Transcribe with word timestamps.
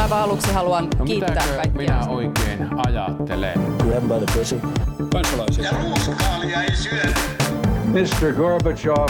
Aivan 0.00 0.18
aluksi 0.22 0.52
haluan 0.52 0.88
No 0.98 1.04
kiittää 1.04 1.28
mitäkö 1.28 1.56
kaikkia. 1.56 1.72
minä 1.82 2.06
oikein 2.08 2.68
ajattelen? 2.86 3.60
Grab 3.78 4.02
by 4.02 4.26
the 4.26 4.38
pussy. 4.38 4.60
kansalaisia. 5.12 5.64
Ja 5.64 5.70
ruuskaalia 5.82 6.62
ei 6.62 6.76
syödä. 6.76 7.14
Mr. 7.86 8.32
Gorbachev, 8.32 9.08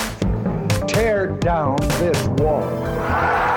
tear 0.95 1.29
down 1.45 1.77
this 1.99 2.29
wall. 2.41 3.52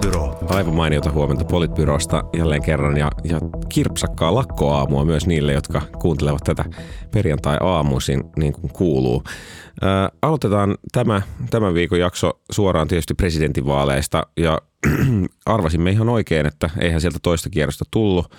Politbyro. 0.00 0.38
Aivan 0.48 0.74
mainiota 0.74 1.10
huomenta 1.10 1.44
Politbyrosta 1.44 2.24
jälleen 2.36 2.62
kerran 2.62 2.96
ja, 2.96 3.10
ja 3.24 3.40
kirpsakkaa 3.68 4.34
lakkoaamua 4.34 5.04
myös 5.04 5.26
niille, 5.26 5.52
jotka 5.52 5.82
kuuntelevat 5.98 6.44
tätä 6.44 6.64
perjantai-aamuisin 7.10 8.24
niin 8.36 8.52
kuin 8.52 8.72
kuuluu. 8.72 9.22
Ää, 9.82 10.10
aloitetaan 10.22 10.76
tämä, 10.92 11.22
tämän 11.50 11.74
viikon 11.74 12.00
jakso 12.00 12.40
suoraan 12.50 12.88
tietysti 12.88 13.14
presidentinvaaleista 13.14 14.22
ja 14.36 14.58
arvasimme 15.46 15.90
ihan 15.90 16.08
oikein, 16.08 16.46
että 16.46 16.70
eihän 16.80 17.00
sieltä 17.00 17.18
toista 17.22 17.50
kierrosta 17.50 17.84
tullut. 17.90 18.34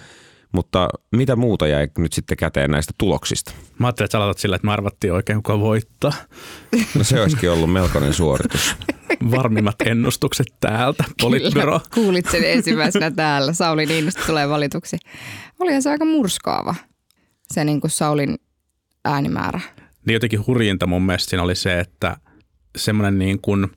Mutta 0.51 0.89
mitä 1.11 1.35
muuta 1.35 1.67
jäi 1.67 1.87
nyt 1.97 2.13
sitten 2.13 2.37
käteen 2.37 2.71
näistä 2.71 2.93
tuloksista? 2.97 3.51
Mä 3.79 3.87
ajattelin, 3.87 4.05
että 4.05 4.11
sä 4.11 4.17
aloitat 4.23 4.37
sillä, 4.37 4.55
että 4.55 4.65
me 4.65 4.73
arvattiin 4.73 5.13
oikein, 5.13 5.37
kuka 5.37 5.59
voittaa. 5.59 6.13
No 6.95 7.03
se 7.03 7.21
olisikin 7.21 7.51
ollut 7.51 7.73
melkoinen 7.73 8.13
suoritus. 8.13 8.75
Varmimmat 9.31 9.75
ennustukset 9.85 10.47
täältä, 10.59 11.03
Politbyro. 11.21 11.79
Kyllä, 11.79 11.93
kuulit 11.93 12.25
sen 12.31 12.43
ensimmäisenä 12.43 13.11
täällä. 13.11 13.53
Sauli 13.53 13.85
Niinistö 13.85 14.21
tulee 14.25 14.49
valituksi. 14.49 14.97
Olihan 15.59 15.81
se 15.81 15.89
aika 15.89 16.05
murskaava, 16.05 16.75
se 17.53 17.63
niin 17.63 17.81
kuin 17.81 17.91
Saulin 17.91 18.37
äänimäärä. 19.05 19.59
Niin 20.05 20.13
jotenkin 20.13 20.47
hurjinta 20.47 20.87
mun 20.87 21.01
mielestä 21.01 21.29
siinä 21.29 21.43
oli 21.43 21.55
se, 21.55 21.79
että 21.79 22.17
semmoinen 22.77 23.19
niin 23.19 23.41
kuin 23.41 23.67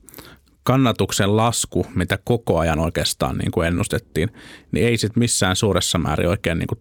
kannatuksen 0.65 1.37
lasku, 1.37 1.85
mitä 1.95 2.19
koko 2.23 2.59
ajan 2.59 2.79
oikeastaan 2.79 3.37
niin 3.37 3.51
kuin 3.51 3.67
ennustettiin, 3.67 4.29
niin 4.71 4.87
ei 4.87 4.97
sitten 4.97 5.19
missään 5.19 5.55
suuressa 5.55 5.97
määrin 5.97 6.29
oikein 6.29 6.59
niin 6.59 6.67
kuin 6.67 6.79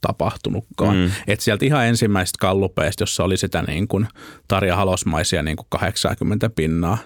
tapahtunutkaan. 0.00 0.96
Mm. 0.96 1.10
Et 1.26 1.40
sieltä 1.40 1.64
ihan 1.64 1.86
ensimmäisestä 1.86 2.36
kallupeista, 2.40 3.02
jossa 3.02 3.24
oli 3.24 3.36
sitä 3.36 3.62
niin 3.62 3.88
kuin 3.88 4.08
Tarja 4.48 4.76
Halosmaisia 4.76 5.42
niin 5.42 5.56
kuin 5.56 5.66
80 5.68 6.50
pinnaa, 6.50 6.98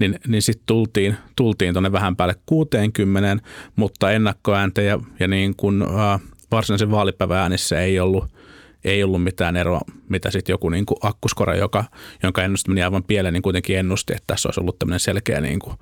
niin, 0.00 0.18
niin 0.28 0.42
sitten 0.42 0.66
tultiin, 0.66 1.16
tultiin 1.36 1.74
tuonne 1.74 1.92
vähän 1.92 2.16
päälle 2.16 2.34
60, 2.46 3.44
mutta 3.76 4.12
ennakkoääntä 4.12 4.82
ja, 4.82 5.00
ja 5.20 5.28
niin 5.28 5.56
kuin, 5.56 5.82
äh, 5.82 6.20
varsinaisen 6.50 6.90
vaalipäivän 6.90 7.38
äänissä 7.38 7.80
ei 7.80 8.00
ollut, 8.00 8.33
ei 8.84 9.04
ollut 9.04 9.22
mitään 9.24 9.56
eroa, 9.56 9.80
mitä 10.08 10.30
sitten 10.30 10.52
joku 10.52 10.68
niin 10.68 10.86
kuin 10.86 10.98
akkuskore, 11.02 11.58
joka, 11.58 11.84
jonka 12.22 12.42
ennuste 12.42 12.70
meni 12.70 12.82
aivan 12.82 13.04
pieleen, 13.04 13.32
niin 13.32 13.42
kuitenkin 13.42 13.78
ennusti, 13.78 14.12
että 14.12 14.24
tässä 14.26 14.48
olisi 14.48 14.60
ollut 14.60 14.78
tämmöinen 14.78 15.00
selkeä 15.00 15.40
niin 15.40 15.58
kuin 15.58 15.76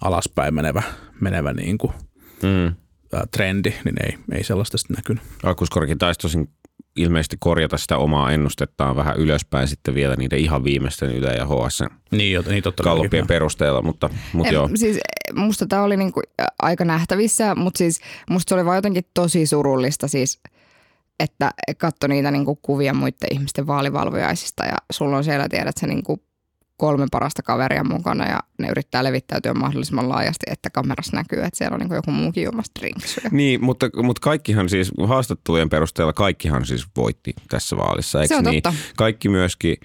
alaspäin 0.00 0.54
menevä, 0.54 0.82
menevä 1.20 1.52
niin 1.52 1.78
kuin, 1.78 1.92
Mm. 2.42 2.74
trendi, 3.30 3.72
niin 3.84 3.94
ei, 4.06 4.18
ei 4.32 4.44
sellaista 4.44 4.78
sitten 4.78 4.96
näkynyt. 4.96 5.22
Akkuskorkin 5.42 5.98
taisi 5.98 6.20
tosin 6.20 6.48
ilmeisesti 6.96 7.36
korjata 7.40 7.76
sitä 7.76 7.96
omaa 7.96 8.32
ennustettaan 8.32 8.96
vähän 8.96 9.16
ylöspäin 9.16 9.68
sitten 9.68 9.94
vielä 9.94 10.16
niiden 10.16 10.38
ihan 10.38 10.64
viimeisten 10.64 11.16
Yle 11.16 11.34
ja 11.34 11.46
HS 11.46 11.82
Niin, 12.10 12.44
niin 12.48 12.62
totta 12.62 12.82
kallupien 12.82 13.26
perusteella, 13.26 13.82
mutta, 13.82 14.10
mutta 14.32 14.48
En, 14.48 14.54
joo. 14.54 14.70
Siis 14.74 14.98
musta 15.34 15.66
tämä 15.66 15.82
oli 15.82 15.96
niinku 15.96 16.20
aika 16.62 16.84
nähtävissä, 16.84 17.54
mutta 17.54 17.78
siis 17.78 18.00
musta 18.30 18.48
se 18.48 18.54
oli 18.54 18.64
vaan 18.64 18.78
jotenkin 18.78 19.04
tosi 19.14 19.46
surullista 19.46 20.08
siis, 20.08 20.40
että 21.20 21.50
katso 21.78 22.06
niitä 22.06 22.30
niinku 22.30 22.56
kuvia 22.56 22.94
muiden 22.94 23.32
ihmisten 23.32 23.66
vaalivalvojaisista 23.66 24.64
ja 24.64 24.76
sulla 24.92 25.16
on 25.16 25.24
siellä 25.24 25.48
tiedät 25.48 25.76
se 25.76 25.86
niinku 25.86 26.22
kolme 26.76 27.06
parasta 27.10 27.42
kaveria 27.42 27.84
mukana 27.84 28.28
ja 28.28 28.40
ne 28.58 28.68
yrittää 28.68 29.04
levittäytyä 29.04 29.54
mahdollisimman 29.54 30.08
laajasti, 30.08 30.46
että 30.50 30.70
kamerassa 30.70 31.16
näkyy, 31.16 31.42
että 31.42 31.58
siellä 31.58 31.74
on 31.74 31.80
niinku 31.80 31.94
joku 31.94 32.10
muukin 32.10 32.44
juomassa 32.44 32.72
drinksuja. 32.80 33.28
Niin, 33.30 33.64
mutta, 33.64 33.90
mutta 34.02 34.20
kaikkihan 34.20 34.68
siis, 34.68 34.92
haastattelujen 35.06 35.68
perusteella 35.68 36.12
kaikkihan 36.12 36.66
siis 36.66 36.86
voitti 36.96 37.34
tässä 37.48 37.76
vaalissa, 37.76 38.22
eikö 38.22 38.34
Se 38.34 38.38
on 38.38 38.44
niin? 38.44 38.62
totta. 38.62 38.78
Kaikki 38.96 39.28
myöskin, 39.28 39.76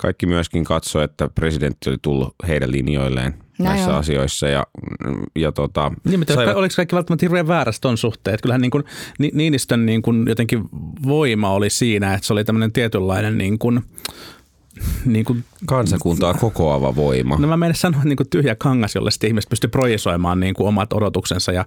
kaikki 0.00 0.26
myöskin 0.26 0.64
katsoi, 0.64 1.04
että 1.04 1.28
presidentti 1.34 1.90
oli 1.90 1.98
tullut 2.02 2.34
heidän 2.48 2.72
linjoilleen 2.72 3.45
Näin 3.58 3.68
näissä 3.74 3.90
on. 3.92 3.98
asioissa 3.98 4.48
ja, 4.48 4.66
ja 5.36 5.52
tota, 5.52 5.92
Niin, 6.04 6.20
mutta 6.20 6.34
saivat- 6.34 6.56
oliko 6.56 6.72
kaikki 6.76 6.94
välttämättä 6.96 7.24
hirveän 7.24 7.48
väärässä 7.48 7.80
ton 7.80 7.98
suhteen? 7.98 8.34
Että 8.34 8.42
kyllähän 8.42 8.60
niin 8.60 8.70
kuin, 8.70 8.84
Ni- 9.18 9.30
Niinistön 9.34 9.86
niin 9.86 10.02
kuin 10.02 10.24
jotenkin 10.28 10.62
voima 11.06 11.50
oli 11.52 11.70
siinä, 11.70 12.14
että 12.14 12.26
se 12.26 12.32
oli 12.32 12.44
tämmöinen 12.44 12.72
tietynlainen 12.72 13.38
niin 13.38 13.58
kuin, 13.58 13.80
niin 15.04 15.24
kuin, 15.24 15.44
kansakuntaa 15.66 16.34
kokoava 16.34 16.96
voima. 16.96 17.36
no 17.38 17.48
mä 17.48 17.56
menen 17.56 17.74
sanoa 17.76 18.04
niin 18.04 18.16
kuin 18.16 18.28
tyhjä 18.30 18.54
kangas, 18.58 18.94
jolle 18.94 19.10
sitten 19.10 19.28
ihmiset 19.28 19.50
pystyy 19.50 19.70
projisoimaan 19.70 20.40
niin 20.40 20.54
kuin 20.54 20.68
omat 20.68 20.92
odotuksensa 20.92 21.52
ja 21.52 21.64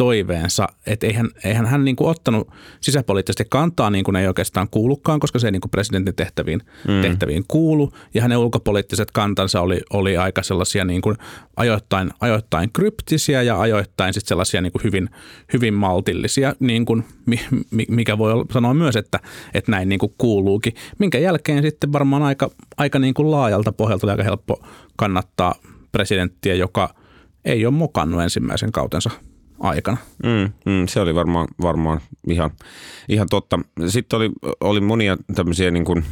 toiveensa. 0.00 0.68
Että 0.86 1.06
eihän, 1.06 1.28
eihän 1.44 1.66
hän 1.66 1.84
niin 1.84 1.96
kuin 1.96 2.10
ottanut 2.10 2.48
sisäpoliittisesti 2.80 3.44
kantaa 3.50 3.90
niin 3.90 4.04
kuin 4.04 4.16
ei 4.16 4.26
oikeastaan 4.26 4.68
kuulukaan, 4.70 5.20
koska 5.20 5.38
se 5.38 5.46
ei 5.46 5.52
niin 5.52 5.60
kuin 5.60 5.70
presidentin 5.70 6.14
tehtäviin, 6.14 6.60
mm. 6.88 7.02
tehtäviin 7.02 7.44
kuulu. 7.48 7.92
Ja 8.14 8.22
hänen 8.22 8.38
ulkopoliittiset 8.38 9.10
kantansa 9.10 9.60
oli, 9.60 9.80
oli 9.92 10.16
aika 10.16 10.42
sellaisia 10.42 10.84
niin 10.84 11.00
kuin 11.00 11.16
ajoittain, 11.56 12.10
ajoittain 12.20 12.72
kryptisiä 12.72 13.42
ja 13.42 13.60
ajoittain 13.60 14.14
sitten 14.14 14.28
sellaisia 14.28 14.60
niin 14.60 14.72
kuin 14.72 14.82
hyvin, 14.84 15.10
hyvin 15.52 15.74
maltillisia, 15.74 16.54
niin 16.60 16.84
kuin, 16.84 17.04
mi- 17.26 17.46
mi- 17.70 17.86
mikä 17.90 18.18
voi 18.18 18.44
sanoa 18.52 18.74
myös, 18.74 18.96
että, 18.96 19.20
että 19.54 19.70
näin 19.70 19.88
niin 19.88 19.98
kuin 19.98 20.14
kuuluukin. 20.18 20.74
Minkä 20.98 21.18
jälkeen 21.18 21.62
sitten 21.62 21.92
varmaan 21.92 22.22
aika, 22.22 22.50
aika 22.76 22.98
niin 22.98 23.14
kuin 23.14 23.30
laajalta 23.30 23.72
pohjalta 23.72 24.06
oli 24.06 24.10
aika 24.10 24.24
helppo 24.24 24.62
kannattaa 24.96 25.54
presidenttiä, 25.92 26.54
joka 26.54 26.94
ei 27.44 27.66
ole 27.66 27.74
mokannut 27.74 28.22
ensimmäisen 28.22 28.72
kautensa 28.72 29.10
aikana. 29.60 29.96
Mm, 30.24 30.52
mm, 30.72 30.86
se 30.88 31.00
oli 31.00 31.14
varmaan, 31.14 31.48
varmaan 31.62 32.00
ihan, 32.28 32.50
ihan 33.08 33.26
totta. 33.30 33.58
Sitten 33.88 34.16
oli, 34.16 34.30
oli 34.60 34.80
monia 34.80 35.16
tämmöisiä 35.34 35.70
niin 35.70 35.84
kuin 35.84 36.04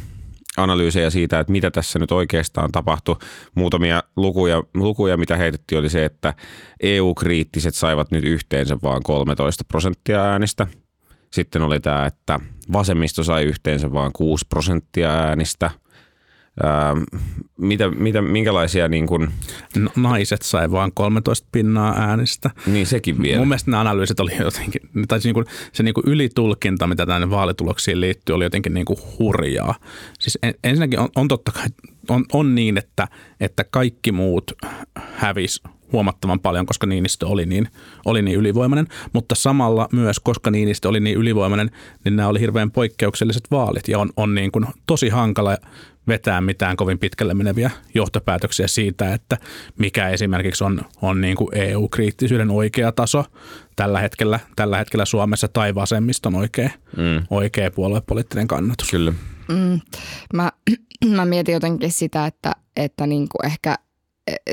analyysejä 0.57 1.09
siitä, 1.09 1.39
että 1.39 1.51
mitä 1.51 1.71
tässä 1.71 1.99
nyt 1.99 2.11
oikeastaan 2.11 2.71
tapahtui. 2.71 3.15
Muutamia 3.55 4.03
lukuja, 4.15 4.63
lukuja, 4.73 5.17
mitä 5.17 5.35
heitettiin, 5.35 5.79
oli 5.79 5.89
se, 5.89 6.05
että 6.05 6.33
EU-kriittiset 6.79 7.75
saivat 7.75 8.11
nyt 8.11 8.23
yhteensä 8.23 8.77
vain 8.83 9.03
13 9.03 9.63
prosenttia 9.67 10.23
äänistä. 10.23 10.67
Sitten 11.33 11.61
oli 11.61 11.79
tämä, 11.79 12.05
että 12.05 12.39
vasemmisto 12.73 13.23
sai 13.23 13.43
yhteensä 13.43 13.93
vain 13.93 14.11
6 14.13 14.45
prosenttia 14.49 15.11
äänistä. 15.11 15.71
Ää, 16.63 16.95
mitä, 17.57 17.89
mitä, 17.89 18.21
minkälaisia, 18.21 18.87
niin, 18.87 19.07
kuin, 19.07 19.27
No, 19.77 19.89
naiset 19.95 20.41
sai 20.41 20.71
vain 20.71 20.91
13 20.93 21.47
pinnaa 21.51 21.93
äänistä. 21.97 22.49
niin 22.65 22.85
sekin 22.85 23.21
vielä. 23.21 23.37
Mun 23.37 23.47
mielestä 23.47 23.71
nämä 23.71 23.81
analyysit 23.81 24.19
oli 24.19 24.31
jotenkin, 24.39 24.81
tai 25.07 25.19
niin 25.23 25.33
kuin, 25.33 25.45
se 25.73 25.83
niin 25.83 25.93
kuin 25.93 26.03
ylitulkinta, 26.07 26.87
mitä 26.87 27.05
tänne 27.05 27.29
vaalituloksiin 27.29 28.01
liittyy, 28.01 28.35
oli 28.35 28.43
jotenkin 28.43 28.73
niin 28.73 28.85
kuin 28.85 28.99
hurjaa. 29.19 29.75
Siis 30.19 30.39
en, 30.43 30.53
ensinnäkin 30.63 30.99
on, 30.99 31.09
on 31.15 31.27
totta 31.27 31.51
kai, 31.51 31.67
on, 32.09 32.25
on 32.33 32.55
niin, 32.55 32.77
että, 32.77 33.07
että 33.39 33.63
kaikki 33.71 34.11
muut 34.11 34.51
hävis 34.95 35.61
huomattavan 35.91 36.39
paljon, 36.39 36.65
koska 36.65 36.87
Niinistö 36.87 37.27
oli 37.27 37.45
niin, 37.45 37.67
oli 38.05 38.21
niin 38.21 38.37
ylivoimainen, 38.37 38.87
mutta 39.13 39.35
samalla 39.35 39.89
myös, 39.93 40.19
koska 40.19 40.51
Niinistö 40.51 40.89
oli 40.89 40.99
niin 40.99 41.17
ylivoimainen, 41.17 41.71
niin 42.05 42.15
nämä 42.15 42.29
oli 42.29 42.39
hirveän 42.39 42.71
poikkeukselliset 42.71 43.43
vaalit 43.51 43.87
ja 43.87 43.99
on, 43.99 44.09
on 44.17 44.35
niin 44.35 44.51
kuin 44.51 44.65
tosi 44.85 45.09
hankala 45.09 45.57
vetää 46.09 46.41
mitään 46.41 46.75
kovin 46.77 46.99
pitkälle 46.99 47.33
meneviä 47.33 47.71
johtopäätöksiä 47.93 48.67
siitä, 48.67 49.13
että 49.13 49.37
mikä 49.77 50.09
esimerkiksi 50.09 50.63
on, 50.63 50.81
on 51.01 51.21
niin 51.21 51.35
kuin 51.35 51.49
EU-kriittisyyden 51.57 52.51
oikea 52.51 52.91
taso 52.91 53.25
tällä 53.75 53.99
hetkellä, 53.99 54.39
tällä 54.55 54.77
hetkellä 54.77 55.05
Suomessa 55.05 55.47
tai 55.47 55.75
vasemmiston 55.75 56.35
oikea, 56.35 56.69
mm. 56.97 57.25
oikea 57.29 57.71
puoluepoliittinen 57.71 58.47
kannatus. 58.47 58.89
Kyllä. 58.91 59.13
Mm, 59.47 59.79
mä, 60.33 60.51
mä 61.15 61.25
mietin 61.25 61.53
jotenkin 61.53 61.91
sitä, 61.91 62.25
että, 62.25 62.51
että 62.77 63.07
niin 63.07 63.27
kuin 63.29 63.51
ehkä 63.51 63.75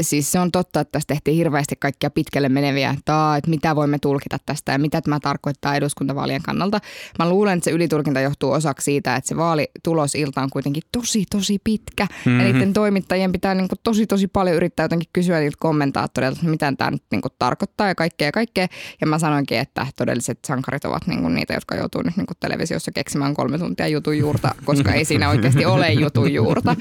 siis 0.00 0.32
se 0.32 0.41
on 0.41 0.53
totta, 0.53 0.81
että 0.81 0.92
tässä 0.92 1.06
tehtiin 1.06 1.37
hirveästi 1.37 1.77
kaikkia 1.78 2.10
pitkälle 2.10 2.48
meneviä, 2.48 2.91
että, 2.98 3.16
aa, 3.16 3.36
että 3.36 3.51
mitä 3.51 3.77
voimme 3.77 3.98
tulkita 3.98 4.39
tästä 4.47 4.72
ja 4.72 4.78
mitä 4.78 5.01
tämä 5.01 5.21
tarkoittaa 5.21 5.77
eduskuntavaalien 5.77 6.42
kannalta. 6.42 6.80
Mä 7.18 7.28
luulen, 7.28 7.59
että 7.59 7.65
se 7.65 7.71
ylitulkinta 7.71 8.21
johtuu 8.21 8.53
osaksi 8.53 8.84
siitä, 8.84 9.16
että 9.16 9.28
se 9.28 9.36
vaalitulosilta 9.36 10.42
on 10.42 10.51
kuitenkin 10.51 10.83
tosi, 10.92 11.24
tosi 11.30 11.59
pitkä. 11.65 12.04
Mm-hmm. 12.04 12.41
Ja 12.41 12.45
niiden 12.45 12.72
toimittajien 12.72 13.33
pitää 13.33 13.54
niin 13.54 13.68
kuin 13.68 13.78
tosi, 13.83 14.06
tosi 14.06 14.27
paljon 14.27 14.56
yrittää 14.56 14.84
jotenkin 14.84 15.09
kysyä 15.12 15.41
niiltä 15.41 15.56
kommentaattoreilta, 15.60 16.39
että 16.39 16.51
mitä 16.51 16.72
tämä 16.78 16.91
nyt 16.91 17.03
niin 17.10 17.22
kuin 17.22 17.33
tarkoittaa 17.39 17.89
ja 17.89 17.95
kaikkea 17.95 18.28
ja 18.28 18.33
kaikkea. 18.33 18.66
Ja 19.01 19.06
mä 19.06 19.18
sanoinkin, 19.18 19.59
että 19.59 19.86
todelliset 19.97 20.39
sankarit 20.47 20.84
ovat 20.84 21.06
niin 21.06 21.22
kuin 21.22 21.34
niitä, 21.34 21.54
jotka 21.54 21.74
joutuu 21.74 22.03
nyt 22.03 22.16
niin 22.16 22.27
kuin 22.27 22.36
televisiossa 22.41 22.92
keksimään 22.92 23.34
kolme 23.34 23.59
tuntia 23.59 23.89
jutun 23.89 24.18
juurta, 24.18 24.54
koska 24.65 24.92
ei 24.92 25.04
siinä 25.04 25.28
oikeasti 25.28 25.65
ole 25.65 25.92
jutun 25.92 26.33
juurta. 26.33 26.77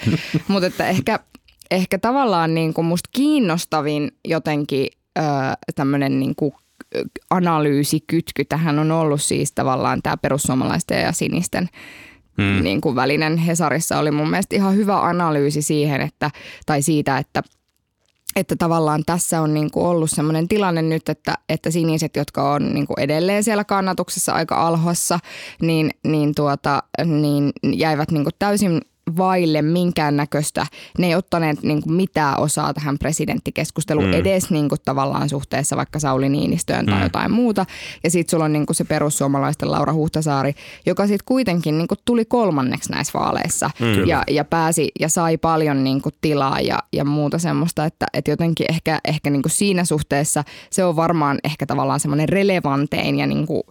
Mutta 0.47 0.67
että 0.67 0.87
ehkä 0.87 1.19
ehkä 1.71 1.97
tavallaan 1.97 2.53
niin 2.53 2.73
kuin 2.73 2.85
musta 2.85 3.09
kiinnostavin 3.13 4.11
jotenkin 4.27 4.87
öö, 5.17 5.25
tämmöinen 5.75 6.19
niin 6.19 6.35
kuin 6.35 6.53
analyysikytky 7.29 8.45
tähän 8.45 8.79
on 8.79 8.91
ollut 8.91 9.21
siis 9.21 9.51
tavallaan 9.51 10.01
tämä 10.01 10.17
perussuomalaisten 10.17 11.01
ja 11.01 11.11
sinisten 11.11 11.69
hmm. 12.37 12.63
niin 12.63 12.81
kuin 12.81 12.95
välinen 12.95 13.37
Hesarissa 13.37 13.99
oli 13.99 14.11
mun 14.11 14.29
mielestä 14.29 14.55
ihan 14.55 14.75
hyvä 14.75 15.01
analyysi 15.01 15.61
siihen, 15.61 16.01
että, 16.01 16.31
tai 16.65 16.81
siitä, 16.81 17.17
että 17.17 17.43
että 18.35 18.55
tavallaan 18.55 19.03
tässä 19.05 19.41
on 19.41 19.53
niin 19.53 19.71
kuin 19.71 19.85
ollut 19.85 20.11
sellainen 20.11 20.47
tilanne 20.47 20.81
nyt, 20.81 21.09
että, 21.09 21.37
että 21.49 21.71
siniset, 21.71 22.15
jotka 22.15 22.51
on 22.51 22.73
niin 22.73 22.87
kuin 22.87 22.99
edelleen 22.99 23.43
siellä 23.43 23.63
kannatuksessa 23.63 24.33
aika 24.33 24.67
alhossa, 24.67 25.19
niin, 25.61 25.91
niin, 26.03 26.35
tuota, 26.35 26.83
niin 27.05 27.51
jäivät 27.73 28.11
niin 28.11 28.23
kuin 28.23 28.33
täysin 28.39 28.81
vaille 29.17 29.61
minkäännäköistä. 29.61 30.65
Ne 30.97 31.07
ei 31.07 31.15
ottaneet 31.15 31.63
niin 31.63 31.81
kuin 31.81 31.93
mitään 31.93 32.39
osaa 32.39 32.73
tähän 32.73 32.97
presidenttikeskusteluun 32.97 34.05
mm. 34.05 34.13
edes 34.13 34.49
niin 34.49 34.69
kuin 34.69 34.81
tavallaan 34.85 35.29
suhteessa 35.29 35.77
vaikka 35.77 35.99
Sauli 35.99 36.29
Niinistöön 36.29 36.85
tai 36.85 36.97
mm. 36.97 37.03
jotain 37.03 37.31
muuta. 37.31 37.65
Ja 38.03 38.11
sitten 38.11 38.31
sulla 38.31 38.45
on 38.45 38.53
niin 38.53 38.65
kuin 38.65 38.75
se 38.75 38.83
perussuomalaisten 38.83 39.71
Laura 39.71 39.93
Huhtasaari, 39.93 40.53
joka 40.85 41.07
sitten 41.07 41.25
kuitenkin 41.25 41.77
niin 41.77 41.87
kuin 41.87 41.99
tuli 42.05 42.25
kolmanneksi 42.25 42.91
näissä 42.91 43.19
vaaleissa 43.19 43.69
mm. 43.79 44.07
ja, 44.07 44.23
ja 44.29 44.45
pääsi 44.45 44.91
ja 44.99 45.09
sai 45.09 45.37
paljon 45.37 45.83
niin 45.83 46.01
kuin 46.01 46.15
tilaa 46.21 46.59
ja, 46.59 46.79
ja 46.93 47.05
muuta 47.05 47.37
semmoista, 47.37 47.85
että, 47.85 48.05
että 48.13 48.31
jotenkin 48.31 48.65
ehkä, 48.69 48.99
ehkä 49.05 49.29
niin 49.29 49.41
kuin 49.41 49.51
siinä 49.51 49.85
suhteessa 49.85 50.43
se 50.69 50.85
on 50.85 50.95
varmaan 50.95 51.39
ehkä 51.43 51.65
tavallaan 51.65 51.99
semmoinen 51.99 52.29
relevantein 52.29 53.19
ja 53.19 53.27
niin 53.27 53.45
kuin 53.45 53.63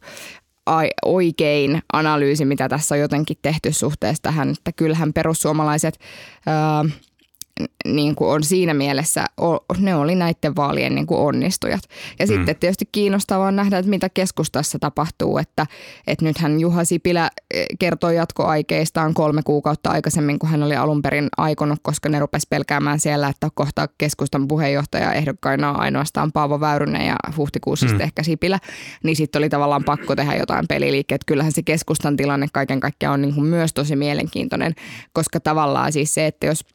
oikein 1.04 1.82
analyysi, 1.92 2.44
mitä 2.44 2.68
tässä 2.68 2.94
on 2.94 3.00
jotenkin 3.00 3.36
tehty 3.42 3.72
suhteessa 3.72 4.22
tähän, 4.22 4.50
että 4.50 4.72
kyllähän 4.72 5.12
perussuomalaiset 5.12 5.98
niin 7.84 8.14
kuin 8.14 8.30
on 8.30 8.44
siinä 8.44 8.74
mielessä, 8.74 9.24
ne 9.78 9.94
oli 9.94 10.14
näiden 10.14 10.56
vaalien 10.56 10.94
niin 10.94 11.06
kuin 11.06 11.20
onnistujat. 11.20 11.82
Ja 12.18 12.26
mm. 12.26 12.28
sitten 12.28 12.56
tietysti 12.56 12.88
kiinnostavaa 12.92 13.48
on 13.48 13.56
nähdä, 13.56 13.78
että 13.78 13.90
mitä 13.90 14.08
keskustassa 14.08 14.78
tapahtuu, 14.78 15.38
että, 15.38 15.66
että 16.06 16.24
nythän 16.24 16.60
Juha 16.60 16.84
Sipilä 16.84 17.30
e, 17.54 17.64
kertoi 17.78 18.16
jatkoaikeistaan 18.16 19.14
kolme 19.14 19.42
kuukautta 19.42 19.90
aikaisemmin, 19.90 20.38
kun 20.38 20.50
hän 20.50 20.62
oli 20.62 20.76
alun 20.76 21.02
perin 21.02 21.28
aikonut, 21.36 21.78
koska 21.82 22.08
ne 22.08 22.18
rupesi 22.18 22.46
pelkäämään 22.50 23.00
siellä, 23.00 23.28
että 23.28 23.48
kohta 23.54 23.88
keskustan 23.98 24.48
puheenjohtaja 24.48 25.12
ehdokkaina 25.12 25.70
on 25.70 25.80
ainoastaan 25.80 26.32
Paavo 26.32 26.60
Väyrynen 26.60 27.06
ja 27.06 27.16
huhtikuussa 27.36 27.86
mm. 27.86 28.00
ehkä 28.00 28.22
Sipilä, 28.22 28.58
niin 29.02 29.16
sitten 29.16 29.40
oli 29.40 29.48
tavallaan 29.48 29.84
pakko 29.84 30.16
tehdä 30.16 30.34
jotain 30.34 30.68
peliliikkeet. 30.68 31.24
Kyllähän 31.26 31.52
se 31.52 31.62
keskustan 31.62 32.16
tilanne 32.16 32.46
kaiken 32.52 32.80
kaikkiaan 32.80 33.14
on 33.14 33.22
niin 33.22 33.34
kuin 33.34 33.46
myös 33.46 33.72
tosi 33.72 33.96
mielenkiintoinen, 33.96 34.74
koska 35.12 35.40
tavallaan 35.40 35.92
siis 35.92 36.14
se, 36.14 36.26
että 36.26 36.46
jos– 36.46 36.64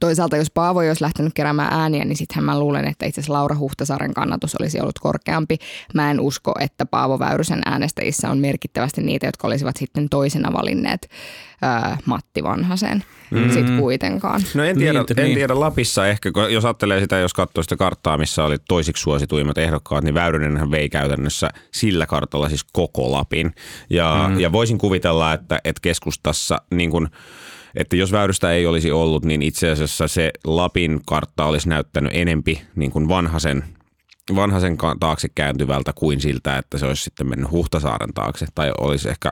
Toisaalta 0.00 0.36
jos 0.36 0.50
Paavo 0.50 0.78
olisi 0.78 1.02
lähtenyt 1.02 1.34
keräämään 1.34 1.72
ääniä, 1.72 2.04
niin 2.04 2.16
sittenhän 2.16 2.44
mä 2.44 2.58
luulen, 2.58 2.88
että 2.88 3.06
itse 3.06 3.20
asiassa 3.20 3.32
Laura 3.32 3.56
Huhtasaaren 3.56 4.14
kannatus 4.14 4.54
olisi 4.54 4.80
ollut 4.80 4.98
korkeampi. 4.98 5.58
Mä 5.94 6.10
en 6.10 6.20
usko, 6.20 6.54
että 6.60 6.86
Paavo 6.86 7.18
Väyrysen 7.18 7.62
äänestäjissä 7.64 8.30
on 8.30 8.38
merkittävästi 8.38 9.02
niitä, 9.02 9.26
jotka 9.26 9.46
olisivat 9.46 9.76
sitten 9.76 10.08
toisena 10.08 10.52
valinneet 10.52 11.10
ää, 11.62 11.98
Matti 12.06 12.42
Vanhasen 12.42 13.04
mm. 13.30 13.50
sitten 13.50 13.78
kuitenkaan. 13.78 14.42
No 14.54 14.64
en 14.64 14.78
tiedä, 14.78 14.98
Niin, 14.98 15.20
en 15.20 15.24
niin. 15.24 15.34
tiedä 15.34 15.60
Lapissa 15.60 16.06
ehkä, 16.06 16.32
kun 16.32 16.52
jos 16.52 16.64
ajattelee 16.64 17.00
sitä, 17.00 17.18
jos 17.18 17.34
katsoo 17.34 17.62
sitä 17.62 17.76
karttaa, 17.76 18.18
missä 18.18 18.44
oli 18.44 18.56
toisiksi 18.68 19.02
suosituimmat 19.02 19.58
ehdokkaat, 19.58 20.04
niin 20.04 20.14
Väyrynenhän 20.14 20.70
vei 20.70 20.88
käytännössä 20.88 21.50
sillä 21.72 22.06
kartalla 22.06 22.48
siis 22.48 22.64
koko 22.72 23.12
Lapin. 23.12 23.54
Ja, 23.90 24.26
mm. 24.28 24.40
ja 24.40 24.52
voisin 24.52 24.78
kuvitella, 24.78 25.32
että, 25.32 25.58
että 25.64 25.80
keskustassa 25.82 26.62
niin 26.70 26.90
kuin, 26.90 27.08
että 27.76 27.96
jos 27.96 28.12
Väyrystä 28.12 28.52
ei 28.52 28.66
olisi 28.66 28.90
ollut, 28.90 29.24
niin 29.24 29.42
itse 29.42 29.70
asiassa 29.70 30.08
se 30.08 30.30
Lapin 30.44 31.00
kartta 31.06 31.44
olisi 31.44 31.68
näyttänyt 31.68 32.12
enempi 32.14 32.62
niin 32.76 32.90
kuin 32.90 33.08
vanhasen, 33.08 33.64
vanhasen 34.34 34.78
taakse 35.00 35.28
kääntyvältä 35.34 35.92
kuin 35.92 36.20
siltä, 36.20 36.58
että 36.58 36.78
se 36.78 36.86
olisi 36.86 37.02
sitten 37.02 37.26
mennyt 37.26 37.50
Huhtasaaren 37.50 38.14
taakse. 38.14 38.46
Tai 38.54 38.72
olisi 38.80 39.08
ehkä, 39.08 39.30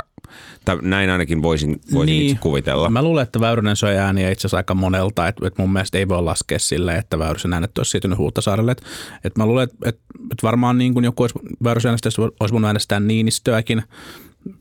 tai 0.65 0.79
näin 0.83 1.11
ainakin 1.11 1.43
voisin, 1.43 1.81
voisin 1.93 2.13
niin. 2.13 2.27
itse 2.27 2.43
kuvitella. 2.43 2.91
Mä 2.91 3.03
luulen, 3.03 3.23
että 3.23 3.41
Väyrynen 3.41 3.77
söi 3.77 3.97
ääniä 3.97 4.31
itse 4.31 4.41
asiassa 4.41 4.57
aika 4.57 4.75
monelta, 4.75 5.29
että, 5.29 5.47
että 5.47 5.63
mun 5.63 5.73
mielestä 5.73 5.99
ei 5.99 6.09
voi 6.09 6.23
laskea 6.23 6.59
silleen, 6.59 6.99
että 6.99 7.19
Väyrysen 7.19 7.53
äänet 7.53 7.79
olisi 7.79 7.91
siirtynyt 7.91 8.19
Huhtasaarelle. 8.19 8.73
Että, 8.73 8.87
että 9.25 9.41
mä 9.41 9.47
luulen, 9.47 9.65
että, 9.65 9.89
että, 9.89 10.03
että 10.23 10.43
varmaan 10.43 10.79
niin 10.79 10.95
kuin 10.95 11.05
joku 11.05 11.23
olisi, 11.23 11.39
Väyrysen 11.65 11.89
äänestäjä 11.89 12.31
olisi 12.41 12.53
voinut 12.53 12.67
äänestää 12.67 13.01
Niinistöäkin, 13.01 13.83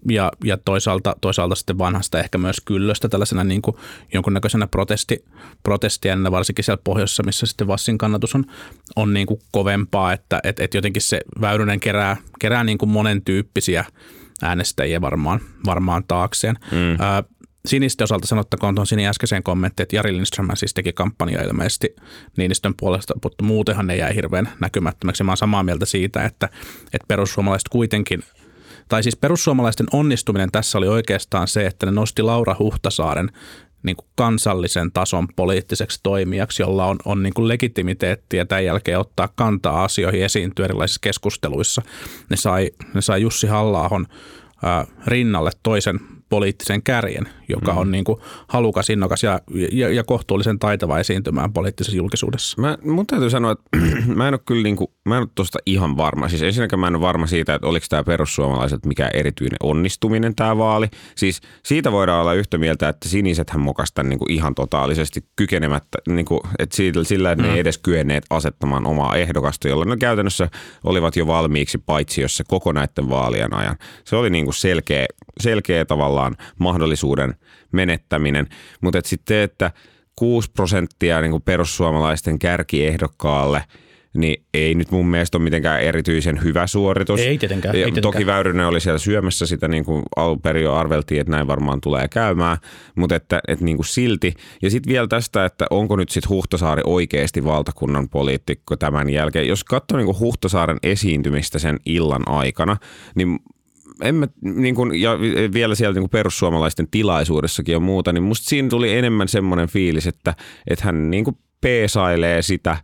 ja, 0.09 0.31
ja 0.44 0.57
toisaalta, 0.57 1.15
toisaalta 1.21 1.56
sitten 1.56 1.77
vanhasta 1.77 2.19
ehkä 2.19 2.38
myös 2.38 2.62
kyllöstä 2.65 3.09
tällaisena 3.09 3.44
niin 3.44 3.62
kuin 3.62 3.77
jonkunnäköisenä 4.13 4.68
protesti, 4.68 5.25
protestiana, 5.63 6.31
varsinkin 6.31 6.65
siellä 6.65 6.81
pohjoisessa, 6.83 7.24
missä 7.24 7.45
sitten 7.45 7.68
Vassin 7.68 7.97
kannatus 7.97 8.35
on, 8.35 8.45
on 8.95 9.13
niin 9.13 9.27
kuin 9.27 9.39
kovempaa, 9.51 10.13
että 10.13 10.39
et, 10.44 10.59
et 10.59 10.74
jotenkin 10.74 11.01
se 11.01 11.21
Väyrynen 11.41 11.80
kerää, 11.80 12.18
kerää 12.39 12.63
niin 12.63 12.77
kuin 12.77 12.89
monen 12.89 13.21
tyyppisiä 13.21 13.85
äänestäjiä 14.41 15.01
varmaan, 15.01 15.39
varmaan 15.65 16.03
taakseen. 16.07 16.56
Mm. 16.71 17.01
Ää, 17.01 17.24
Sinisten 17.65 18.03
osalta 18.03 18.27
sanottakoon 18.27 18.75
tuon 18.75 18.88
Sini 18.88 19.07
äskeiseen 19.07 19.44
kommenttiin, 19.44 19.83
että 19.83 19.95
Jari 19.95 20.13
Lindström 20.13 20.47
siis 20.53 20.74
teki 20.74 20.94
kampanja 20.94 21.44
ilmeisesti 21.44 21.95
Niinistön 22.38 22.74
puolesta, 22.79 23.13
mutta 23.24 23.44
muutenhan 23.44 23.88
ne 23.88 23.95
jäi 23.95 24.15
hirveän 24.15 24.50
näkymättömäksi. 24.59 25.24
Mä 25.24 25.31
oon 25.31 25.38
samaa 25.38 25.63
mieltä 25.63 25.86
siitä, 25.86 26.24
että, 26.24 26.50
että 26.94 27.07
perussuomalaiset 27.07 27.69
kuitenkin– 27.69 28.24
tai 28.89 29.03
siis 29.03 29.15
perussuomalaisten 29.15 29.88
onnistuminen 29.94 30.51
tässä 30.51 30.77
oli 30.77 30.88
oikeastaan 30.88 31.47
se, 31.47 31.65
että 31.65 31.85
ne 31.85 31.91
nosti 31.91 32.21
Laura 32.21 32.56
Huhtasaaren 32.59 33.30
niin 33.83 33.95
kuin 33.95 34.07
kansallisen 34.15 34.91
tason 34.91 35.27
poliittiseksi 35.35 36.00
toimijaksi, 36.03 36.63
jolla 36.63 36.85
on, 36.85 36.97
on 37.06 37.24
niin 37.24 37.33
kuin 37.33 37.47
legitimiteettiä 37.47 38.45
tämän 38.45 38.65
jälkeen 38.65 39.00
ottaa 39.00 39.30
kantaa 39.35 39.83
asioihin 39.83 40.24
esiintyä 40.24 40.65
erilaisissa 40.65 41.00
keskusteluissa. 41.01 41.81
Ne 42.30 42.38
sai, 42.38 42.71
ne 42.94 43.01
sai 43.01 43.21
Jussi 43.21 43.47
halla 43.47 43.89
rinnalle 45.07 45.51
toisen 45.63 46.00
poliittisen 46.29 46.83
kärjen, 46.83 47.29
joka 47.50 47.71
mm. 47.71 47.77
on 47.77 47.91
niin 47.91 48.03
kuin 48.03 48.21
halukas, 48.47 48.89
innokas 48.89 49.24
ja, 49.24 49.39
ja, 49.71 49.89
ja 49.89 50.03
kohtuullisen 50.03 50.59
taitava 50.59 51.00
esiintymään 51.00 51.53
poliittisessa 51.53 51.97
julkisuudessa. 51.97 52.62
Mä, 52.62 52.77
mun 52.83 53.07
täytyy 53.07 53.29
sanoa, 53.29 53.51
että 53.51 53.63
mä 54.15 54.27
en 54.27 54.33
ole 54.33 54.41
kyllä 54.45 54.63
niin 54.63 54.75
kuin, 54.75 54.91
mä 55.05 55.15
en 55.15 55.21
ole 55.21 55.29
tosta 55.35 55.59
ihan 55.65 55.97
varma. 55.97 56.29
Siis 56.29 56.41
ensinnäkään 56.41 56.79
mä 56.79 56.88
en 56.88 56.95
ole 56.95 57.01
varma 57.01 57.27
siitä, 57.27 57.55
että 57.55 57.67
oliko 57.67 57.85
tämä 57.89 58.03
perussuomalaiset 58.03 58.85
mikä 58.85 59.09
erityinen 59.13 59.57
onnistuminen 59.63 60.35
tämä 60.35 60.57
vaali. 60.57 60.88
Siis 61.15 61.41
siitä 61.65 61.91
voidaan 61.91 62.21
olla 62.21 62.33
yhtä 62.33 62.57
mieltä, 62.57 62.89
että 62.89 63.09
sinisethän 63.09 63.61
mokasta 63.61 64.03
niin 64.03 64.19
kuin 64.19 64.31
ihan 64.31 64.55
totaalisesti 64.55 65.25
kykenemättä, 65.35 65.97
niin 66.07 66.25
kuin, 66.25 66.39
että 66.59 66.75
sillä, 66.75 67.03
sillä 67.03 67.31
että 67.31 67.44
mm. 67.44 67.47
ne 67.47 67.53
ei 67.53 67.59
edes 67.59 67.77
kyenneet 67.77 68.25
asettamaan 68.29 68.88
omaa 68.88 69.15
ehdokasta, 69.15 69.67
jolloin 69.67 69.89
ne 69.89 69.97
käytännössä 69.97 70.50
olivat 70.83 71.15
jo 71.15 71.27
valmiiksi 71.27 71.77
paitsi 71.77 72.21
jossa 72.21 72.44
koko 72.47 72.71
näiden 72.71 73.09
vaalien 73.09 73.53
ajan. 73.53 73.75
Se 74.05 74.15
oli 74.15 74.29
niin 74.29 74.45
kuin 74.45 74.55
selkeä, 74.55 75.05
selkeä 75.39 75.85
tavallaan 75.85 76.35
mahdollisuuden 76.59 77.35
menettäminen, 77.71 78.47
mutta 78.81 79.00
sitten 79.03 79.38
että 79.38 79.71
6 80.15 80.51
prosenttia 80.51 81.21
niin 81.21 81.31
kuin 81.31 81.44
perussuomalaisten 81.44 82.39
kärkiehdokkaalle– 82.39 83.63
niin 84.18 84.45
ei 84.54 84.75
nyt 84.75 84.92
mun 84.92 85.07
mielestä 85.07 85.38
ole 85.38 85.44
mitenkään 85.44 85.82
erityisen 85.82 86.43
hyvä 86.43 86.67
suoritus. 86.67 87.20
Ei 87.20 87.38
tietenkään. 87.38 87.75
Ei 87.75 87.84
tietenkään. 87.84 88.01
Toki 88.01 88.25
Väyrynen 88.25 88.67
oli 88.67 88.79
siellä 88.79 88.98
syömässä 88.98 89.46
sitä, 89.46 89.67
niin 89.67 89.86
kuin 89.86 90.03
alun 90.15 90.39
jo 90.63 90.74
arveltiin, 90.74 91.22
että 91.22 91.32
näin 91.32 91.48
varmaan 91.48 91.82
tulee 91.82 92.08
käymään, 92.08 92.58
mutta 92.96 93.15
että, 93.15 93.41
että 93.48 93.65
niin 93.65 93.77
kuin 93.77 93.86
silti. 93.86 94.34
Ja 94.62 94.70
sitten 94.70 94.91
vielä 94.91 95.08
tästä, 95.08 95.46
että 95.46 95.65
onko 95.70 95.96
nyt 95.96 96.10
sitten 96.10 96.29
Huhtasaari 96.29 96.82
oikeasti 96.86 97.46
valtakunnan 97.46 98.10
poliitikko 98.10 98.77
tämän 98.77 99.10
jälkeen. 99.10 99.48
Jos 99.48 99.63
katsoo 99.63 99.98
niin 99.98 100.05
kuin 100.05 100.20
Huhtasaaren 100.20 100.77
esiintymistä 100.84 101.60
sen 101.60 101.79
illan 101.86 102.27
aikana, 102.27 102.77
niin 103.15 103.39
en 104.01 104.15
mä, 104.15 104.27
niin 104.41 104.75
kun, 104.75 105.00
ja 105.00 105.20
vielä 105.53 105.75
siellä 105.75 106.00
niin 106.00 106.10
perussuomalaisten 106.10 106.88
tilaisuudessakin 106.91 107.74
ja 107.74 107.79
muuta, 107.79 108.13
niin 108.13 108.24
musta 108.24 108.50
siinä 108.50 108.70
tuli 108.70 108.93
enemmän 108.93 109.27
semmoinen 109.27 109.67
fiilis, 109.67 110.08
että, 110.08 110.34
että 110.67 110.86
hän 110.86 111.12
niin 111.12 111.24
kuin 111.24 111.38
peesailee 111.62 112.41
sitä, 112.41 112.77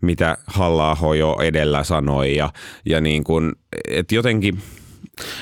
mitä 0.00 0.38
halla 0.46 0.96
jo 1.18 1.36
edellä 1.42 1.84
sanoi 1.84 2.36
ja, 2.36 2.50
ja 2.86 3.00
niin 3.00 3.24
kuin, 3.24 3.52
että 3.88 4.14
jotenkin 4.14 4.58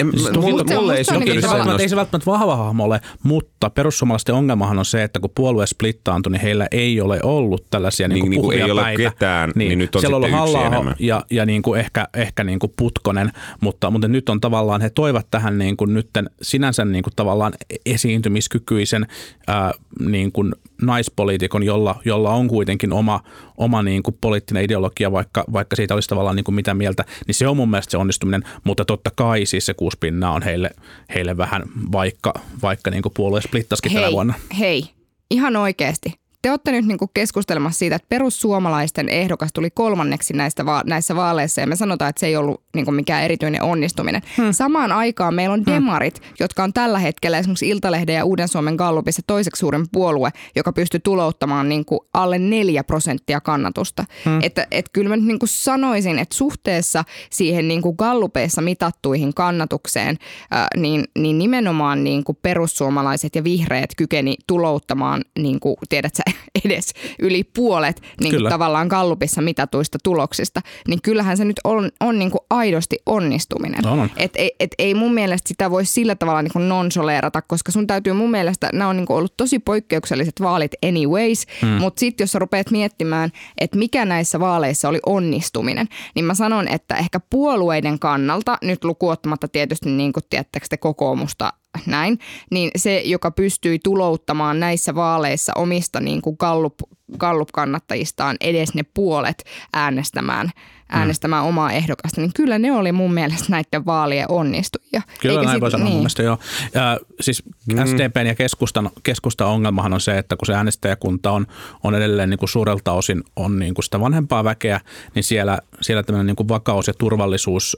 en, 0.00 0.10
Siis 0.10 0.32
mulle, 0.32 0.62
musta- 0.62 0.74
mulle 0.74 0.94
ei 0.94 1.04
niin 1.24 1.42
se 1.42 1.48
välttämättä, 1.48 1.82
ei 1.82 1.88
se 1.88 1.96
välttämättä 1.96 2.30
vahva 2.30 2.56
hahmo 2.56 2.84
ole, 2.84 3.00
mutta 3.22 3.70
perussuomalaisten 3.70 4.34
ongelmahan 4.34 4.78
on 4.78 4.84
se, 4.84 5.02
että 5.02 5.20
kun 5.20 5.30
puolue 5.34 5.66
splittaantui, 5.66 6.32
niin 6.32 6.40
heillä 6.40 6.66
ei 6.70 7.00
ole 7.00 7.20
ollut 7.22 7.66
tällaisia 7.70 8.08
niin, 8.08 8.14
Niin, 8.14 8.22
niin 8.22 8.30
niin 8.30 8.40
kuin 8.42 8.58
ei 8.58 8.70
ole 8.70 8.80
päitä. 8.82 9.02
ketään, 9.10 9.52
niin 9.54 9.78
nyt 9.78 9.94
on 9.94 10.00
siellä 10.00 10.16
sitten 10.26 10.40
ollut 10.40 10.60
enemmän. 10.66 10.94
ja, 10.98 11.24
ja 11.30 11.46
niin 11.46 11.62
kuin 11.62 11.80
ehkä, 11.80 12.08
ehkä 12.14 12.44
niin 12.44 12.58
kuin 12.58 12.72
Putkonen, 12.76 13.32
mutta, 13.60 13.90
mutta 13.90 14.08
nyt 14.08 14.28
on 14.28 14.40
tavallaan, 14.40 14.80
he 14.80 14.90
toivat 14.90 15.26
tähän 15.30 15.58
niin 15.58 15.76
kuin 15.76 15.94
nytten 15.94 16.30
sinänsä 16.42 16.84
niin 16.84 17.02
kuin 17.04 17.14
tavallaan 17.16 17.52
esiintymiskykyisen 17.86 19.06
ää, 19.46 19.72
niin 20.00 20.32
kuin 20.32 20.52
naispoliitikon, 20.82 21.62
jolla, 21.62 22.00
jolla 22.04 22.30
on 22.30 22.48
kuitenkin 22.48 22.92
oma, 22.92 23.20
oma 23.56 23.82
niin 23.82 24.02
kuin 24.02 24.18
poliittinen 24.20 24.64
ideologia, 24.64 25.12
vaikka, 25.12 25.44
vaikka 25.52 25.76
siitä 25.76 25.94
olisi 25.94 26.08
tavallaan 26.08 26.36
niin 26.36 26.44
kuin 26.44 26.54
mitä 26.54 26.74
mieltä, 26.74 27.04
niin 27.26 27.34
se 27.34 27.48
on 27.48 27.56
mun 27.56 27.70
mielestä 27.70 27.90
se 27.90 27.96
onnistuminen, 27.96 28.42
mutta 28.64 28.84
totta 28.84 29.10
kai 29.16 29.46
siis 29.46 29.66
se 29.66 29.74
kuusi 29.74 29.96
pinnaa 30.00 30.32
on 30.32 30.42
heille, 30.42 30.70
heille 31.14 31.36
vähän 31.36 31.62
vaikka, 31.92 32.34
vaikka 32.62 32.90
niin 32.90 33.02
kuin 33.02 33.12
puolue 33.16 33.40
splittaskin 33.40 33.92
tänä 33.92 34.12
vuonna. 34.12 34.34
hei, 34.58 34.84
ihan 35.30 35.56
oikeasti. 35.56 36.25
Te 36.46 36.50
olette 36.50 36.72
nyt 36.72 36.86
niin 36.86 36.98
keskustelemassa 37.14 37.78
siitä, 37.78 37.96
että 37.96 38.06
perussuomalaisten 38.08 39.08
ehdokas 39.08 39.52
tuli 39.52 39.70
kolmanneksi 39.70 40.32
näistä 40.34 40.66
va- 40.66 40.82
näissä 40.86 41.16
vaaleissa 41.16 41.60
ja 41.60 41.66
me 41.66 41.76
sanotaan, 41.76 42.08
että 42.08 42.20
se 42.20 42.26
ei 42.26 42.36
ollut 42.36 42.62
niin 42.74 42.94
mikään 42.94 43.22
erityinen 43.22 43.62
onnistuminen. 43.62 44.22
Hmm. 44.36 44.52
Samaan 44.52 44.92
aikaan 44.92 45.34
meillä 45.34 45.52
on 45.52 45.66
demarit, 45.66 46.22
jotka 46.40 46.64
on 46.64 46.72
tällä 46.72 46.98
hetkellä 46.98 47.38
esimerkiksi 47.38 47.68
Iltalehden 47.68 48.14
ja 48.14 48.24
Uuden 48.24 48.48
Suomen 48.48 48.74
Gallupissa 48.74 49.22
toiseksi 49.26 49.60
suurin 49.60 49.86
puolue, 49.92 50.30
joka 50.56 50.72
pystyy 50.72 51.00
tulouttamaan 51.00 51.68
niin 51.68 51.84
alle 52.14 52.38
4 52.38 52.84
prosenttia 52.84 53.40
kannatusta. 53.40 54.04
Hmm. 54.24 54.38
Että 54.42 54.66
et 54.70 54.88
kyllä 54.92 55.08
mä 55.08 55.16
nyt 55.16 55.24
niin 55.24 55.38
sanoisin, 55.44 56.18
että 56.18 56.34
suhteessa 56.34 57.04
siihen 57.30 57.68
niin 57.68 57.82
Gallupeissa 57.98 58.62
mitattuihin 58.62 59.34
kannatukseen, 59.34 60.18
ää, 60.50 60.68
niin, 60.76 61.04
niin 61.18 61.38
nimenomaan 61.38 62.04
niin 62.04 62.24
perussuomalaiset 62.42 63.36
ja 63.36 63.44
vihreät 63.44 63.90
kykeni 63.96 64.36
tulouttamaan, 64.46 65.24
niin 65.38 65.60
kuin, 65.60 65.76
tiedät 65.88 66.14
sä, 66.14 66.22
edes 66.64 66.92
yli 67.18 67.44
puolet 67.44 68.02
niin 68.20 68.34
kuin 68.34 68.48
tavallaan 68.48 68.86
Gallupissa 68.86 69.42
mitatuista 69.42 69.98
tuloksista, 70.04 70.60
niin 70.88 71.02
kyllähän 71.02 71.36
se 71.36 71.44
nyt 71.44 71.60
on, 71.64 71.90
on 72.00 72.18
niin 72.18 72.30
kuin 72.30 72.40
aidosti 72.50 72.96
onnistuminen. 73.06 73.86
On, 73.86 73.98
on. 74.00 74.10
Et, 74.16 74.32
et, 74.36 74.52
et 74.60 74.74
ei 74.78 74.94
mun 74.94 75.14
mielestä 75.14 75.48
sitä 75.48 75.70
voi 75.70 75.84
sillä 75.84 76.14
tavalla 76.14 76.42
niin 76.42 76.52
kuin 76.52 76.68
nonsoleerata, 76.68 77.42
koska 77.42 77.72
sun 77.72 77.86
täytyy 77.86 78.12
mun 78.12 78.30
mielestä, 78.30 78.70
nämä 78.72 78.90
on 78.90 78.96
niin 78.96 79.06
kuin 79.06 79.16
ollut 79.16 79.36
tosi 79.36 79.58
poikkeukselliset 79.58 80.40
vaalit 80.40 80.72
anyways, 80.84 81.46
mm. 81.62 81.68
mutta 81.68 82.00
sitten 82.00 82.24
jos 82.24 82.32
sä 82.32 82.38
rupeat 82.38 82.70
miettimään, 82.70 83.30
että 83.58 83.78
mikä 83.78 84.04
näissä 84.04 84.40
vaaleissa 84.40 84.88
oli 84.88 85.00
onnistuminen, 85.06 85.88
niin 86.14 86.24
mä 86.24 86.34
sanon, 86.34 86.68
että 86.68 86.94
ehkä 86.96 87.20
puolueiden 87.30 87.98
kannalta, 87.98 88.58
nyt 88.62 88.84
lukuottamatta 88.84 89.48
tietysti 89.48 89.90
niin 89.90 90.12
kuin 90.12 90.24
tiedättekö 90.30 90.66
te 90.70 90.76
kokoomusta 90.76 91.52
näin, 91.86 92.18
niin 92.50 92.70
se, 92.76 93.02
joka 93.04 93.30
pystyi 93.30 93.78
tulouttamaan 93.78 94.60
näissä 94.60 94.94
vaaleissa 94.94 95.52
omista 95.56 96.00
niin 96.00 96.22
kuin 96.22 96.36
Gallup, 96.38 96.74
Gallup-kannattajistaan 97.18 98.36
edes 98.40 98.74
ne 98.74 98.82
puolet 98.94 99.44
äänestämään, 99.72 100.50
äänestämään 100.88 101.44
mm. 101.44 101.48
omaa 101.48 101.72
ehdokasta, 101.72 102.20
niin 102.20 102.30
kyllä 102.34 102.58
ne 102.58 102.72
oli 102.72 102.92
mun 102.92 103.14
mielestä 103.14 103.46
näiden 103.48 103.86
vaalien 103.86 104.30
onnistujia. 104.30 105.02
Kyllä 105.20 105.32
Eikä 105.32 105.44
näin 105.44 105.56
sit- 105.56 105.60
voi 105.60 105.70
sanoa 105.70 105.84
niin. 105.84 105.92
mun 105.92 106.00
mielestä 106.00 106.22
joo. 106.22 106.38
Ja, 106.74 106.98
siis 107.20 107.42
mm. 107.72 107.86
SDPn 107.86 108.26
ja 108.26 108.34
keskustan, 108.34 108.90
keskustan 109.02 109.46
ongelmahan 109.48 109.92
on 109.92 110.00
se, 110.00 110.18
että 110.18 110.36
kun 110.36 110.46
se 110.46 110.54
äänestäjäkunta 110.54 111.30
on, 111.30 111.46
on 111.82 111.94
edelleen 111.94 112.30
niin 112.30 112.38
kuin 112.38 112.48
suurelta 112.48 112.92
osin 112.92 113.24
on 113.36 113.58
niin 113.58 113.74
kuin 113.74 113.84
sitä 113.84 114.00
vanhempaa 114.00 114.44
väkeä, 114.44 114.80
niin 115.14 115.24
siellä, 115.24 115.58
siellä 115.80 116.02
tämmöinen 116.02 116.26
niin 116.26 116.36
kuin 116.36 116.48
vakaus 116.48 116.86
ja 116.86 116.94
turvallisuus 116.94 117.76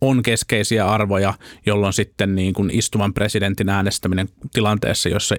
on 0.00 0.22
keskeisiä 0.22 0.88
arvoja, 0.88 1.34
jolloin 1.66 1.92
sitten 1.92 2.34
niin 2.34 2.54
kuin 2.54 2.70
istuvan 2.70 3.14
presidentin 3.14 3.68
äänestäminen 3.68 4.28
tilanteessa, 4.52 5.08
jossa 5.08 5.36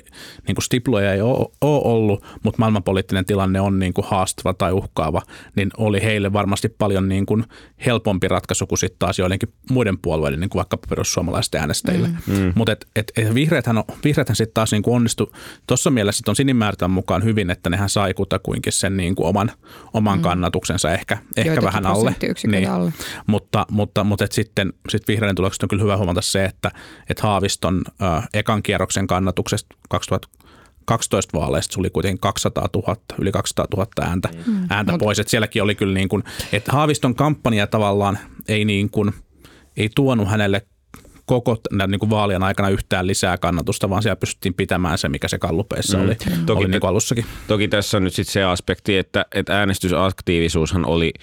niin 0.47 0.55
kuin 0.55 0.63
stiploja 0.63 1.13
ei 1.13 1.21
ole, 1.21 1.47
ollut, 1.61 2.25
mutta 2.43 2.59
maailmanpoliittinen 2.59 3.25
tilanne 3.25 3.61
on 3.61 3.79
niin 3.79 3.93
kuin 3.93 4.05
haastava 4.07 4.53
tai 4.53 4.71
uhkaava, 4.71 5.21
niin 5.55 5.71
oli 5.77 6.01
heille 6.03 6.33
varmasti 6.33 6.69
paljon 6.69 7.09
niin 7.09 7.25
kuin 7.25 7.43
helpompi 7.85 8.27
ratkaisu 8.27 8.67
kuin 8.67 8.79
sitten 8.79 8.99
taas 8.99 9.19
joidenkin 9.19 9.49
muiden 9.71 9.97
puolueiden, 9.97 10.39
niin 10.39 10.49
kuin 10.49 10.59
vaikka 10.59 10.77
perussuomalaisten 10.89 11.61
äänestäjille. 11.61 12.07
Mm. 12.07 12.53
Mutta 12.55 12.71
et, 12.71 12.85
et, 12.95 13.11
et 13.17 13.33
vihreäthän, 13.33 13.77
on- 13.77 13.83
vihreäthän 14.03 14.35
sitten 14.35 14.53
taas 14.53 14.71
niin 14.71 14.83
kuin 14.83 14.95
onnistu 14.95 15.31
tuossa 15.67 15.91
mielessä 15.91 16.21
ton 16.25 16.35
sinimäärtän 16.35 16.91
mukaan 16.91 17.23
hyvin, 17.23 17.49
että 17.49 17.69
nehän 17.69 17.89
sai 17.89 18.13
kutakuinkin 18.13 18.73
sen 18.73 18.97
niin 18.97 19.15
kuin 19.15 19.27
oman, 19.27 19.51
oman 19.93 20.19
mm. 20.19 20.23
kannatuksensa 20.23 20.91
ehkä, 20.91 21.17
ehkä 21.37 21.49
Joitakin 21.49 21.67
vähän 21.67 21.85
alle. 21.85 22.03
prosenttiyksiköitä 22.03 22.73
alle. 22.73 22.93
Mutta, 23.27 23.65
mutta, 23.71 24.03
mutta 24.03 24.25
et 24.25 24.31
sitten 24.31 24.54
sit 24.89 25.07
vihreiden 25.07 25.35
tuloksesta 25.35 25.65
on 25.65 25.69
kyllä 25.69 25.83
hyvä 25.83 25.97
huomata 25.97 26.21
se, 26.21 26.45
että 26.45 26.71
et 27.09 27.19
Haaviston 27.19 27.81
äh, 28.01 28.27
ekan 28.33 28.63
kierroksen 28.63 29.07
kannatuksesta 29.07 29.75
2012 29.89 31.39
vaaleista 31.39 31.73
tuli 31.73 31.89
kuitenkin 31.89 32.19
200 32.19 32.67
000, 32.75 32.95
yli 33.19 33.31
200 33.31 33.65
000 33.75 33.87
ääntä, 34.01 34.29
mm. 34.47 34.67
ääntä 34.69 34.97
pois. 34.99 35.19
Et 35.19 35.27
sielläkin 35.27 35.63
oli 35.63 35.75
kyllä 35.75 35.93
niin 35.93 36.09
kuin, 36.09 36.23
että 36.51 36.71
Haaviston 36.71 37.15
kampanja 37.15 37.67
tavallaan 37.67 38.19
ei, 38.47 38.65
niin 38.65 38.89
kuin, 38.89 39.13
ei 39.77 39.89
tuonut 39.95 40.29
hänelle 40.29 40.61
koko 41.25 41.57
niin 41.87 41.99
kuin 41.99 42.09
vaalien 42.09 42.43
aikana 42.43 42.69
yhtään 42.69 43.07
lisää 43.07 43.37
kannatusta, 43.37 43.89
vaan 43.89 44.01
siellä 44.01 44.15
pystyttiin 44.15 44.53
pitämään 44.53 44.97
se, 44.97 45.09
mikä 45.09 45.27
se 45.27 45.39
kallupeissa 45.39 45.97
mm. 45.97 46.03
oli, 46.03 46.15
Toki 46.45 46.59
oli 46.59 46.67
niin 46.67 46.81
kuin 46.81 46.89
alussakin. 46.89 47.25
Toki 47.47 47.67
tässä 47.67 47.97
on 47.97 48.03
nyt 48.03 48.13
sitten 48.13 48.33
se 48.33 48.43
aspekti, 48.43 48.97
että, 48.97 49.25
että 49.35 49.59
äänestysaktiivisuushan 49.59 50.85
oli 50.85 51.13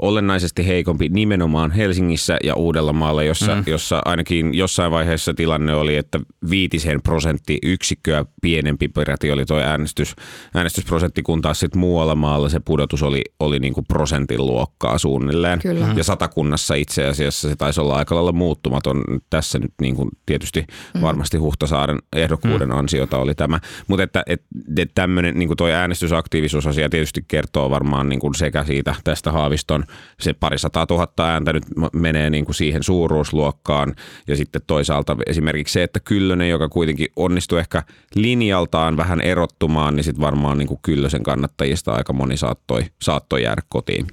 olennaisesti 0.00 0.66
heikompi 0.66 1.08
nimenomaan 1.08 1.70
Helsingissä 1.70 2.36
ja 2.44 2.54
Uudellamaalla, 2.54 3.22
jossa, 3.22 3.54
mm. 3.54 3.62
jossa 3.66 4.02
ainakin 4.04 4.54
jossain 4.54 4.92
vaiheessa 4.92 5.34
tilanne 5.34 5.74
oli, 5.74 5.96
että 5.96 6.20
viitisen 6.50 7.02
prosenttiyksikköä 7.02 8.24
pienempi 8.42 8.88
peräti 8.88 9.30
oli 9.30 9.46
tuo 9.46 9.58
äänestys, 9.58 10.14
äänestysprosentti, 10.54 11.22
kun 11.22 11.42
taas 11.42 11.60
sitten 11.60 11.80
muualla 11.80 12.14
maalla 12.14 12.48
se 12.48 12.60
pudotus 12.60 13.02
oli, 13.02 13.22
oli 13.40 13.58
niin 13.58 13.74
kuin 13.74 13.86
prosentin 13.86 14.46
luokkaa 14.46 14.98
suunnilleen. 14.98 15.58
Kyllä. 15.58 15.88
Ja 15.96 16.04
satakunnassa 16.04 16.74
itse 16.74 17.06
asiassa 17.06 17.48
se 17.48 17.56
taisi 17.56 17.80
olla 17.80 17.96
aika 17.96 18.14
lailla 18.14 18.32
muuttumaton. 18.32 19.04
Tässä 19.30 19.58
nyt 19.58 19.72
niin 19.80 19.96
kuin 19.96 20.08
tietysti 20.26 20.66
varmasti 21.02 21.36
Huhtasaaren 21.36 21.98
ehdokkuuden 22.16 22.72
ansiota 22.72 23.18
oli 23.18 23.34
tämä. 23.34 23.60
Mutta 23.88 24.02
että, 24.02 24.22
että, 24.26 24.46
että 24.76 24.94
tämmöinen 24.94 25.38
niin 25.38 25.48
kuin 25.48 25.56
toi 25.56 25.72
äänestysaktiivisuusasia 25.72 26.88
tietysti 26.88 27.24
kertoo 27.28 27.70
varmaan 27.70 28.08
niin 28.08 28.20
kuin 28.20 28.34
sekä 28.34 28.64
siitä 28.64 28.94
tästä 29.04 29.32
Haaviston 29.32 29.84
se 30.20 30.32
pari 30.32 30.58
sataa 30.58 30.86
tuhatta 30.86 31.28
ääntä 31.28 31.52
nyt 31.52 31.64
menee 31.92 32.30
niin 32.30 32.44
kuin 32.44 32.54
siihen 32.54 32.82
suuruusluokkaan 32.82 33.94
ja 34.28 34.36
sitten 34.36 34.62
toisaalta 34.66 35.16
esimerkiksi 35.26 35.72
se, 35.72 35.82
että 35.82 36.00
Kyllönen, 36.00 36.48
joka 36.48 36.68
kuitenkin 36.68 37.08
onnistui 37.16 37.60
ehkä 37.60 37.82
linjaltaan 38.14 38.96
vähän 38.96 39.20
erottumaan, 39.20 39.96
niin 39.96 40.04
sitten 40.04 40.22
varmaan 40.22 40.58
niin 40.58 40.68
kuin 40.68 40.80
Kyllösen 40.82 41.22
kannattajista 41.22 41.92
aika 41.92 42.12
moni 42.12 42.36
saattoi, 42.36 42.84
saattoi 43.02 43.42
jäädä 43.42 43.62
kotiin. 43.68 44.06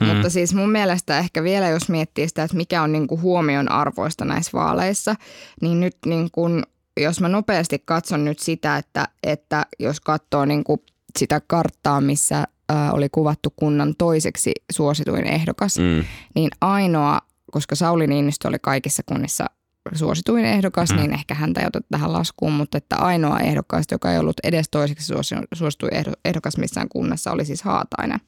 Mm. 0.00 0.06
Mutta 0.06 0.30
siis 0.30 0.54
mun 0.54 0.70
mielestä 0.70 1.18
ehkä 1.18 1.42
vielä, 1.42 1.68
jos 1.68 1.88
miettii 1.88 2.28
sitä, 2.28 2.42
että 2.42 2.56
mikä 2.56 2.82
on 2.82 2.92
niin 2.92 3.06
kuin 3.06 3.20
huomion 3.20 3.72
arvoista 3.72 4.24
näissä 4.24 4.50
vaaleissa, 4.52 5.14
niin 5.62 5.80
nyt 5.80 5.96
niin 6.06 6.28
kuin, 6.32 6.62
jos 7.00 7.20
mä 7.20 7.28
nopeasti 7.28 7.82
katson 7.84 8.24
nyt 8.24 8.38
sitä, 8.38 8.76
että, 8.76 9.08
että 9.22 9.66
jos 9.78 10.00
katsoo 10.00 10.44
niin 10.44 10.64
kuin 10.64 10.80
sitä 11.18 11.40
karttaa, 11.46 12.00
missä 12.00 12.44
ää, 12.70 12.92
oli 12.92 13.08
kuvattu 13.12 13.52
kunnan 13.56 13.94
toiseksi 13.98 14.52
suosituin 14.72 15.26
ehdokas, 15.26 15.78
mm. 15.78 16.04
niin 16.34 16.50
ainoa, 16.60 17.18
koska 17.52 17.74
Sauli 17.74 18.06
Niinistö 18.06 18.48
oli 18.48 18.58
kaikissa 18.62 19.02
kunnissa 19.06 19.46
suosituin 19.94 20.44
ehdokas, 20.44 20.90
mm. 20.90 20.96
niin 20.96 21.12
ehkä 21.12 21.34
häntä 21.34 21.60
ei 21.60 21.66
oteta 21.66 21.86
tähän 21.90 22.12
laskuun, 22.12 22.52
mutta 22.52 22.78
että 22.78 22.96
ainoa 22.96 23.40
ehdokkaista, 23.40 23.94
joka 23.94 24.12
ei 24.12 24.18
ollut 24.18 24.40
edes 24.44 24.66
toiseksi 24.70 25.06
suosi- 25.06 25.34
suosituin 25.54 25.92
ehdo- 25.92 26.20
ehdokas 26.24 26.56
missään 26.56 26.88
kunnassa, 26.88 27.32
oli 27.32 27.44
siis 27.44 27.62
Haatainen. 27.62 28.20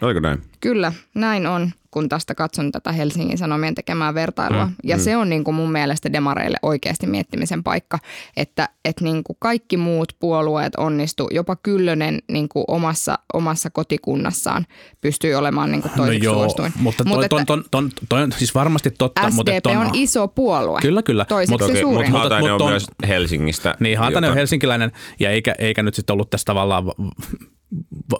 Oliko 0.00 0.20
näin? 0.20 0.42
Kyllä, 0.60 0.92
näin 1.14 1.46
on, 1.46 1.70
kun 1.90 2.08
tästä 2.08 2.34
katson 2.34 2.72
tätä 2.72 2.92
Helsingin 2.92 3.38
Sanomien 3.38 3.74
tekemää 3.74 4.14
vertailua. 4.14 4.66
Mm, 4.66 4.72
ja 4.84 4.96
mm. 4.96 5.02
se 5.02 5.16
on 5.16 5.28
niin 5.28 5.44
kuin 5.44 5.54
mun 5.54 5.72
mielestä 5.72 6.12
demareille 6.12 6.56
oikeasti 6.62 7.06
miettimisen 7.06 7.62
paikka, 7.64 7.98
että, 8.36 8.68
että 8.84 9.04
niin 9.04 9.24
kuin 9.24 9.36
kaikki 9.40 9.76
muut 9.76 10.12
puolueet 10.18 10.74
onnistu, 10.76 11.28
jopa 11.32 11.56
Kyllönen 11.56 12.18
niin 12.28 12.48
kuin 12.48 12.64
omassa, 12.68 13.18
omassa 13.34 13.70
kotikunnassaan 13.70 14.66
pystyy 15.00 15.34
olemaan 15.34 15.70
niin 15.70 15.82
kuin 15.82 15.92
toiseksi 15.96 16.18
no 16.26 16.32
joo, 16.32 16.34
suosituin. 16.34 16.72
mutta 16.76 17.04
toi, 17.04 17.28
ton, 17.28 17.46
ton, 17.46 17.64
ton, 17.70 17.90
toi 18.08 18.22
on 18.22 18.32
siis 18.32 18.54
varmasti 18.54 18.90
totta. 18.90 19.20
SDP 19.30 19.36
mutta 19.36 19.60
ton, 19.62 19.76
on 19.76 19.90
iso 19.92 20.28
puolue. 20.28 20.80
Kyllä, 20.80 21.02
kyllä. 21.02 21.24
Toiseksi 21.24 21.50
Mutta- 21.52 21.66
Toki, 21.66 21.80
suurin. 21.80 21.94
mutta 21.96 22.10
Mutta- 22.10 22.18
Haatainen 22.18 22.52
on 22.54 22.62
on- 22.62 22.70
myös 22.70 22.86
Helsingistä. 23.08 23.74
Niin, 23.80 23.98
Haatainen 23.98 24.30
on 24.30 24.36
helsinkiläinen 24.36 24.92
ja 25.20 25.30
eikä, 25.30 25.54
eikä 25.58 25.82
nyt 25.82 25.94
sitten 25.94 26.14
ollut 26.14 26.30
tässä 26.30 26.44
tavallaan 26.44 26.86
va- 26.86 26.94
va- 26.98 27.12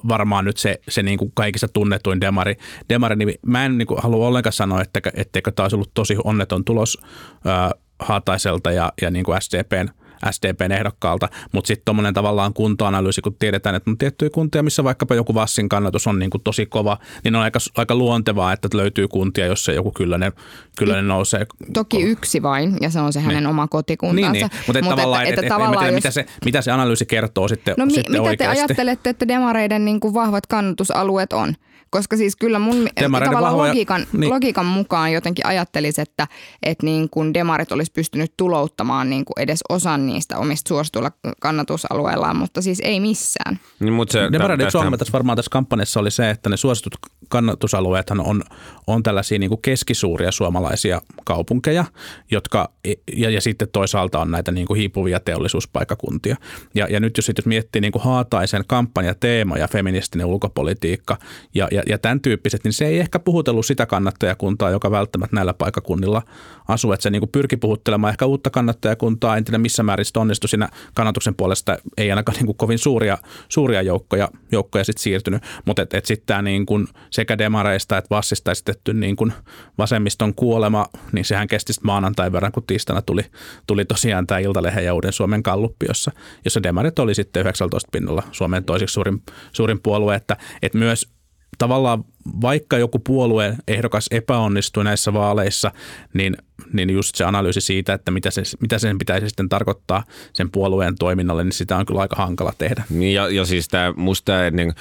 varmaan 0.09 0.45
nyt 0.45 0.57
se, 0.57 0.81
se 0.89 1.03
niin 1.03 1.19
kuin 1.19 1.33
kaikista 1.35 1.69
tunnetuin 1.69 2.21
demari, 2.21 2.57
demari 2.89 3.17
niin 3.17 3.35
mä 3.47 3.65
en 3.65 3.79
niin 3.79 3.87
kuin 3.87 4.03
halua 4.03 4.27
ollenkaan 4.27 4.53
sanoa, 4.53 4.83
että, 4.83 5.01
etteikö 5.15 5.53
olisi 5.59 5.77
ollut 5.77 5.95
tosi 5.95 6.17
onneton 6.25 6.65
tulos 6.65 6.99
ää, 7.45 7.71
Haataiselta 7.99 8.73
ja, 8.73 8.93
ja 9.03 9.11
niin 9.11 9.25
kuin 9.25 9.43
SDPn, 9.43 9.89
SDPn 10.31 10.73
ehdokkaalta, 10.73 11.29
mutta 11.53 11.69
sitten 11.69 11.85
tuommoinen 11.85 12.15
tavallaan 12.15 12.55
kuntoanalyysi, 12.55 13.21
kun 13.21 13.37
tiedetään, 13.39 13.75
että 13.75 13.91
on 13.91 13.99
tiettyjä 13.99 14.31
kuntia, 14.31 14.63
missä 14.63 14.85
vaikkapa 14.85 15.15
joku 15.15 15.35
Vassin 15.35 15.69
kannatus 15.69 16.07
on 16.07 16.19
niin 16.19 16.31
kuin 16.31 16.43
tosi 16.43 16.67
kova, 16.67 16.99
niin 17.25 17.37
on 17.37 17.43
aika, 17.43 17.59
aika 17.77 17.95
luontevaa, 17.95 18.53
että 18.53 18.69
löytyy 18.75 19.09
kuntia, 19.09 19.47
jossa 19.47 19.73
joku 19.73 19.93
Kyllönen, 19.93 20.33
Kyllönen 20.79 21.09
nousee. 21.09 21.47
Toki 21.73 22.03
yksi 22.03 22.43
vain, 22.43 22.77
ja 22.81 22.91
se 22.91 23.01
on 23.01 23.13
se 23.13 23.21
hänen 23.21 23.47
oma 23.47 23.69
kotikuntansa. 23.69 24.31
Niin, 24.33 24.41
niin. 24.51 24.51
mutta 24.67 24.79
et 24.79 24.89
tavallaan, 24.89 25.23
et, 25.23 25.33
et, 25.39 25.39
et, 25.39 25.53
en 25.53 25.61
mä 25.71 25.77
tiedä, 25.79 25.93
mitä, 25.93 26.11
se, 26.11 26.27
mitä 26.45 26.63
se 26.63 26.71
analyysi 26.71 27.07
kertoo 27.07 27.49
sitten, 27.49 27.75
No 27.79 27.87
mi- 27.87 27.93
sitten 27.93 28.13
mitä 28.13 28.23
te 28.23 28.29
oikeasti. 28.29 28.59
ajattelette, 28.59 29.11
että 29.11 29.29
demareiden 29.29 29.85
niin 29.85 30.01
kuin 30.01 30.15
vahvat 30.15 30.47
kannatusalueet 30.47 31.33
on? 31.33 31.55
Koska 31.95 32.17
siis 32.17 32.37
kyllä 32.37 32.59
mun 32.59 32.89
tavallaan 33.01 33.45
vahvoja- 33.45 33.69
logiikan, 33.69 34.07
niin. 34.13 34.31
logiikan 34.31 34.67
mukaan 34.67 35.13
jotenkin 35.13 35.47
ajattelisi, 35.47 36.01
että, 36.01 36.29
että 36.63 36.87
niin 36.87 37.11
kuin 37.11 37.35
demarit 37.35 37.73
olisi 37.73 37.93
pystynyt 37.93 38.33
tulouttamaan 38.37 39.11
niin 39.11 39.25
kuin 39.25 39.35
edes 39.39 39.61
osan 39.69 40.07
niistä 40.07 40.39
omista 40.39 40.69
suosituilla 40.69 41.11
kannatusalueillaan, 41.41 42.37
mutta 42.37 42.63
siis 42.63 42.81
ei 42.81 43.01
missään. 43.01 43.61
Niin, 43.81 43.93
mutta 43.93 44.13
se, 44.13 44.33
Demareiden 44.33 44.71
ongelma 44.75 44.97
tässä 44.97 45.13
varmaan 45.13 45.37
tässä 45.37 45.51
kampanjassa 45.51 46.01
oli 46.01 46.11
se, 46.11 46.31
että 46.31 46.51
ne 46.51 46.57
suositut 46.57 46.97
kannatusalueethan 47.29 48.21
on, 48.21 48.43
on 48.87 49.03
tällaisia 49.03 49.39
niin 49.39 49.51
kuin 49.51 49.63
keskisuuria 49.63 50.33
suomalaisia 50.33 51.03
kaupunkeja, 51.25 51.85
jotka, 52.31 52.69
ja, 53.17 53.31
ja 53.31 53.41
sitten 53.41 53.69
toisaalta 53.73 54.21
on 54.21 54.31
näitä 54.31 54.53
niin 54.53 54.67
kuin 54.67 54.79
hiipuvia 54.79 55.21
teollisuuspaikakuntia. 55.21 56.37
Ja, 56.75 56.87
ja 56.91 57.01
nyt 57.01 57.17
jos, 57.17 57.27
sit 57.27 57.39
jos 57.39 57.47
miettii 57.47 57.81
niin 57.81 57.93
kuin 57.93 58.03
Haataisen 58.05 58.65
kampanjateema 58.67 59.59
ja 59.59 59.69
feministinen 59.69 60.27
ulkopolitiikka 60.27 61.19
ja, 61.55 61.69
ja, 61.73 61.83
ja 61.89 61.99
tämän 61.99 62.21
tyyppiset, 62.21 62.65
niin 62.65 62.73
se 62.73 62.87
ei 62.87 63.01
ehkä 63.01 63.19
puhutellut 63.19 63.67
sitä 63.67 63.87
kannattajakuntaa, 63.87 64.71
joka 64.71 64.91
välttämättä 64.91 65.37
näillä 65.37 65.55
paikakunnilla 65.55 66.23
asuu. 66.69 66.93
Että 66.93 67.03
se 67.03 67.11
niin 67.11 67.29
pyrki 67.33 67.57
puhuttelemaan 67.57 68.11
ehkä 68.11 68.27
uutta 68.27 68.51
kannattajakuntaa, 68.51 69.37
en 69.37 69.45
tiedä 69.45 69.59
missä 69.59 69.83
määrin 69.83 70.05
se 70.05 70.19
onnistui. 70.19 70.49
Siinä 70.49 70.69
kannatuksen 70.95 71.35
puolesta, 71.35 71.79
ei 71.97 72.11
ainakaan 72.11 72.37
niin 72.37 72.47
kuin 72.47 72.57
kovin 72.57 72.79
suuria, 72.79 73.19
suuria 73.49 73.83
joukkoja, 73.83 74.29
joukkoja 74.53 74.85
sitten 74.85 75.03
siirtynyt, 75.03 75.43
mutta 75.65 75.83
et, 75.83 75.95
et 75.95 76.07
sitten 76.07 76.27
tämä 76.27 76.43
niin 76.43 76.67
sekä 77.11 77.39
demareista 77.39 77.99
että 77.99 78.15
vassista 78.15 78.51
esitetty 78.51 78.95
niin 78.95 79.17
kuin 79.17 79.33
vasemmiston 79.79 80.35
kuolema, 80.35 80.87
niin 81.13 81.25
sehän 81.25 81.49
kesti 81.49 81.73
sitten 81.73 81.87
maanantain 81.87 82.33
verran, 82.33 82.53
kun 82.53 82.63
tiistaina 82.67 83.03
tuli, 83.03 83.23
tuli 83.67 83.85
tosiaan 83.85 84.27
tämä 84.27 84.39
Iltalehden 84.39 84.85
ja 84.85 84.95
Uuden 84.95 85.13
Suomen 85.13 85.43
kalluppi, 85.43 85.87
jossa, 85.89 86.13
jossa 86.45 86.63
demarit 86.63 86.99
oli 86.99 87.15
sitten 87.15 87.41
19 87.41 87.89
pinnalla 87.93 88.23
Suomen 88.33 88.65
toiseksi 88.65 88.93
suurin, 88.93 89.23
suurin 89.53 89.81
puolue, 89.81 90.15
että, 90.15 90.37
että 90.63 90.79
myös 90.79 91.14
tavallaan 91.59 92.05
vaikka 92.41 92.79
joku 92.79 92.99
puolueen 92.99 93.57
ehdokas 93.69 94.07
epäonnistuu 94.11 94.83
näissä 94.83 95.13
vaaleissa, 95.13 95.71
niin, 96.15 96.37
niin 96.73 96.91
just 96.91 97.15
se 97.15 97.25
analyysi 97.25 97.61
siitä, 97.61 97.95
että 97.95 98.11
mitä, 98.11 98.31
se, 98.31 98.43
mitä 98.61 98.79
sen 98.79 98.99
pitäisi 98.99 99.29
sitten 99.29 99.49
tarkoittaa 99.49 100.05
sen 100.33 100.51
puolueen 100.51 100.95
toiminnalle, 100.99 101.45
niin 101.45 101.53
sitä 101.53 101.77
on 101.77 101.87
kyllä 101.87 102.01
aika 102.01 102.17
hankala 102.17 102.53
tehdä. 102.59 102.85
Niin 102.91 103.15
ja, 103.15 103.29
ja 103.29 103.45
siis 103.45 103.69
tämä, 103.69 103.93
musta 103.97 104.25
tää, 104.25 104.51
niin 104.51 104.73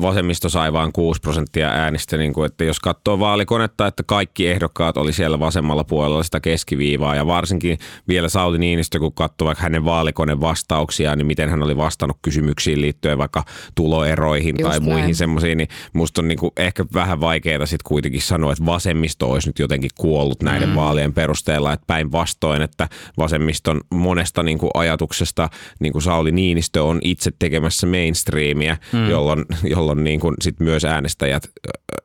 vasemmisto 0.00 0.48
sai 0.48 0.72
vain 0.72 0.92
6 0.92 1.20
prosenttia 1.20 1.68
äänistä, 1.68 2.16
niin 2.16 2.32
kuin, 2.32 2.46
että 2.46 2.64
jos 2.64 2.80
katsoo 2.80 3.18
vaalikonetta, 3.18 3.86
että 3.86 4.02
kaikki 4.02 4.48
ehdokkaat 4.48 4.96
oli 4.96 5.12
siellä 5.12 5.38
vasemmalla 5.38 5.84
puolella 5.84 6.22
sitä 6.22 6.40
keskiviivaa 6.40 7.14
ja 7.14 7.26
varsinkin 7.26 7.78
vielä 8.08 8.28
Sauli 8.28 8.58
Niinistö, 8.58 8.98
kun 8.98 9.12
katsoo 9.12 9.46
vaikka 9.46 9.62
hänen 9.62 9.84
vaalikone 9.84 10.40
vastauksia, 10.40 11.16
niin 11.16 11.26
miten 11.26 11.48
hän 11.48 11.62
oli 11.62 11.76
vastannut 11.76 12.18
kysymyksiin 12.22 12.80
liittyen 12.80 13.18
vaikka 13.18 13.44
tuloeroihin 13.74 14.56
Just 14.58 14.70
tai 14.70 14.80
muihin 14.80 15.02
näin. 15.02 15.14
semmoisiin, 15.14 15.58
niin 15.58 15.68
musta 15.92 16.20
on 16.20 16.28
niin 16.28 16.38
kuin 16.38 16.52
ehkä 16.56 16.84
vähän 16.94 17.20
vaikeaa 17.20 17.66
sitten 17.66 17.88
kuitenkin 17.88 18.22
sanoa, 18.22 18.52
että 18.52 18.66
vasemmisto 18.66 19.30
olisi 19.30 19.48
nyt 19.48 19.58
jotenkin 19.58 19.90
kuollut 19.98 20.42
näiden 20.42 20.68
mm. 20.68 20.74
vaalien 20.74 21.12
perusteella, 21.12 21.72
että 21.72 21.84
päinvastoin, 21.86 22.62
että 22.62 22.88
vasemmiston 23.18 23.80
monesta 23.90 24.42
niin 24.42 24.58
kuin 24.58 24.70
ajatuksesta 24.74 25.48
niin 25.80 25.92
kuin 25.92 26.02
Sauli 26.02 26.32
Niinistö 26.32 26.84
on 26.84 26.98
itse 27.02 27.32
tekemässä 27.38 27.86
mainstreamia, 27.86 28.76
mm. 28.92 29.10
jolloin, 29.10 29.44
jolloin 29.74 30.04
niin 30.04 30.20
kuin 30.20 30.34
sit 30.40 30.60
myös 30.60 30.84
äänestäjät 30.84 31.50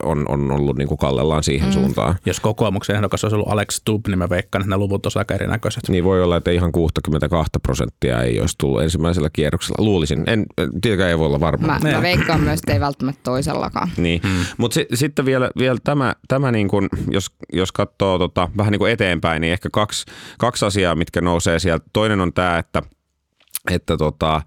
on, 0.04 0.26
on 0.30 0.52
ollut 0.52 0.78
niin 0.78 0.88
kuin 0.88 0.98
kallellaan 0.98 1.44
siihen 1.44 1.70
mm. 1.70 1.74
suuntaan. 1.74 2.16
Jos 2.26 2.40
kokoomuksen 2.40 2.96
ehdokas 2.96 3.24
olisi 3.24 3.36
ollut 3.36 3.52
Alex 3.52 3.76
Stubb, 3.76 4.08
niin 4.08 4.18
mä 4.18 4.30
veikkaan, 4.30 4.62
että 4.62 4.70
ne 4.70 4.78
luvut 4.78 5.06
olisivat 5.06 5.22
aika 5.22 5.34
erinäköiset. 5.34 5.90
Niin 5.90 6.04
voi 6.04 6.24
olla, 6.24 6.38
että 6.38 6.52
ihan 6.52 6.72
62 6.72 7.52
prosenttia 7.64 8.22
ei 8.22 8.40
olisi 8.40 8.56
tullut 8.58 8.82
ensimmäisellä 8.82 9.30
kierroksella. 9.34 9.86
Luulisin. 9.86 10.24
En, 10.28 10.46
tietenkään 10.82 11.10
ei 11.10 11.20
voi 11.20 11.26
olla 11.26 11.40
varma. 11.40 11.68
Mä, 11.68 11.92
mä 11.92 12.02
veikkaan 12.02 12.42
myös, 12.42 12.60
että 12.60 12.74
ei 12.74 12.80
välttämättä 12.80 13.22
toisellakaan. 13.24 13.90
Niin, 13.98 14.22
hmm. 14.24 14.46
mutta 14.58 14.73
si- 14.74 14.88
sitten 14.94 15.26
vielä, 15.26 15.50
vielä 15.58 15.78
tämä, 15.84 16.16
tämä 16.28 16.52
niin 16.52 16.68
kuin, 16.68 16.90
jos, 17.12 17.32
jos 17.54 17.72
katsoo 17.72 18.18
tota, 18.20 18.50
vähän 18.58 18.72
niin 18.72 18.80
kuin 18.80 18.92
eteenpäin, 18.92 19.42
niin 19.42 19.54
ehkä 19.54 19.70
kaksi, 19.72 20.06
kaksi 20.40 20.66
asiaa, 20.66 20.96
mitkä 20.96 21.22
nousee 21.22 21.60
sieltä. 21.60 21.86
Toinen 21.94 22.22
on 22.22 22.34
tämä, 22.34 22.58
että 22.58 22.82
että 23.72 23.98
tota, 23.98 24.42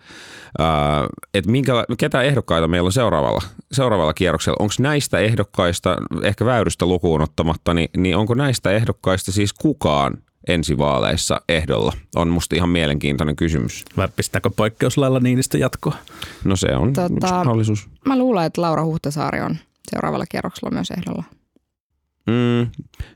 ää, 0.58 1.06
et 1.34 1.46
minkä, 1.46 1.72
ketä 1.98 2.22
ehdokkaita 2.22 2.68
meillä 2.68 2.86
on 2.86 2.92
seuraavalla, 2.92 3.42
seuraavalla 3.72 4.14
kierroksella. 4.14 4.56
Onko 4.58 4.74
näistä 4.78 5.18
ehdokkaista, 5.18 5.96
ehkä 6.22 6.44
väyrystä 6.44 6.86
lukuun 6.86 7.22
ottamatta, 7.22 7.74
niin, 7.74 7.88
niin 7.96 8.16
onko 8.16 8.34
näistä 8.34 8.70
ehdokkaista 8.70 9.32
siis 9.32 9.52
kukaan 9.52 10.14
ensi 10.48 10.78
vaaleissa 10.78 11.40
ehdolla? 11.48 11.92
On 12.16 12.28
musta 12.28 12.56
ihan 12.56 12.68
mielenkiintoinen 12.68 13.36
kysymys. 13.36 13.84
Vai 13.96 14.08
pistääkö 14.16 14.50
poikkeuslailla 14.56 15.20
niinistä 15.20 15.58
jatkoa? 15.58 15.94
No 16.44 16.56
se 16.56 16.66
on 16.76 16.92
Tota- 16.96 17.30
mahdollisuus. 17.30 17.88
Mä 18.04 18.18
luulen, 18.18 18.46
että 18.46 18.62
Laura 18.62 18.84
Huhtasaari 18.84 19.40
on 19.40 19.56
seuraavalla 19.90 20.24
kierroksella 20.30 20.70
myös 20.70 20.90
ehdolla. 20.90 21.24
Mm, 22.26 22.70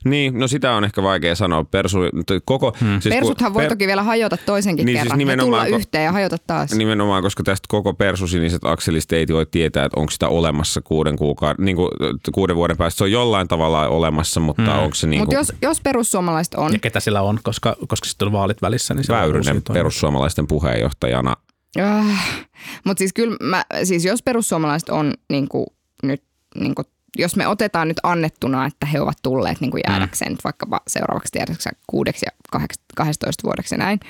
niin, 0.05 0.39
no 0.39 0.49
sitä 0.49 0.73
on 0.73 0.85
ehkä 0.85 1.03
vaikea 1.03 1.35
sanoa. 1.35 1.65
Persu, 1.65 1.99
koko, 2.45 2.77
hmm. 2.81 3.01
siis 3.01 3.15
Persuthan 3.15 3.55
voi 3.55 3.67
toki 3.67 3.87
vielä 3.87 4.03
hajota 4.03 4.37
toisenkin 4.37 4.87
Niin, 4.87 4.97
siis 4.97 5.03
kerran 5.03 5.21
ja 5.21 5.27
nimenomaan, 5.27 5.67
tulla 5.67 5.77
ko- 5.77 5.81
yhteen 5.81 6.05
ja 6.05 6.13
hajota 6.13 6.37
taas. 6.47 6.73
Nimenomaan, 6.73 7.23
koska 7.23 7.43
tästä 7.43 7.67
koko 7.69 7.95
persusiniset 7.95 8.65
akselista 8.65 9.17
ei 9.17 9.27
voi 9.33 9.47
tietää, 9.47 9.85
että 9.85 10.01
onko 10.01 10.11
sitä 10.11 10.29
olemassa 10.29 10.81
kuuden, 10.81 11.17
kuukauden, 11.17 11.65
niin 11.65 11.77
kuin, 11.77 11.89
kuuden 12.33 12.57
vuoden 12.57 12.77
päästä. 12.77 12.99
Se 12.99 13.05
on 13.05 13.13
jollain 13.13 13.49
tavalla 13.49 13.89
olemassa, 13.89 14.41
mutta 14.41 14.63
hmm. 14.63 14.83
onko 14.83 14.95
se 14.95 15.07
niin 15.07 15.21
Mutta 15.21 15.37
kuin 15.37 15.41
jos, 15.41 15.53
jos 15.63 15.81
perussuomalaiset 15.81 16.55
on, 16.55 16.73
Ja 16.73 16.79
ketä 16.79 17.01
sillä 17.01 17.23
on, 17.23 17.39
koska, 17.43 17.77
koska 17.89 18.09
sitten 18.09 18.27
on 18.27 18.33
vaalit 18.33 18.63
välissä, 18.63 18.95
niin 18.95 19.05
se 19.05 19.13
on 19.13 19.19
uusia 19.19 19.33
Väyrynen 19.33 19.63
perussuomalaisten 19.73 20.47
puheenjohtajana? 20.47 21.37
äh, 21.79 22.49
mutta 22.85 22.99
siis 22.99 23.13
kyllä 23.13 23.37
mä, 23.41 23.65
siis 23.85 24.05
jos 24.05 24.23
perussuomalaiset 24.23 24.89
on 24.89 25.15
niin 25.31 25.49
kuin, 25.49 25.67
nyt, 26.03 26.23
niin 26.55 26.75
kuin, 26.75 26.87
jos 27.19 27.37
me 27.37 27.47
otetaan 27.47 27.89
nyt 27.89 28.01
annettuna, 28.03 28.67
että 28.67 28.87
he 28.87 29.01
ovat 29.01 29.19
tulleet 29.23 29.61
niin 29.61 29.71
kuin 29.71 29.83
jäädäkseen 29.89 30.33
nyt 30.33 30.45
vaikkapa 30.45 30.81
seuraavaksi 30.89 31.33
tiedätkö 31.33 31.71
kuudeksi 31.87 32.27
ja 32.27 32.59
kahdeks- 32.59 32.83
12 32.97 33.43
vuodeksi 33.45 33.77
näin, 33.77 34.01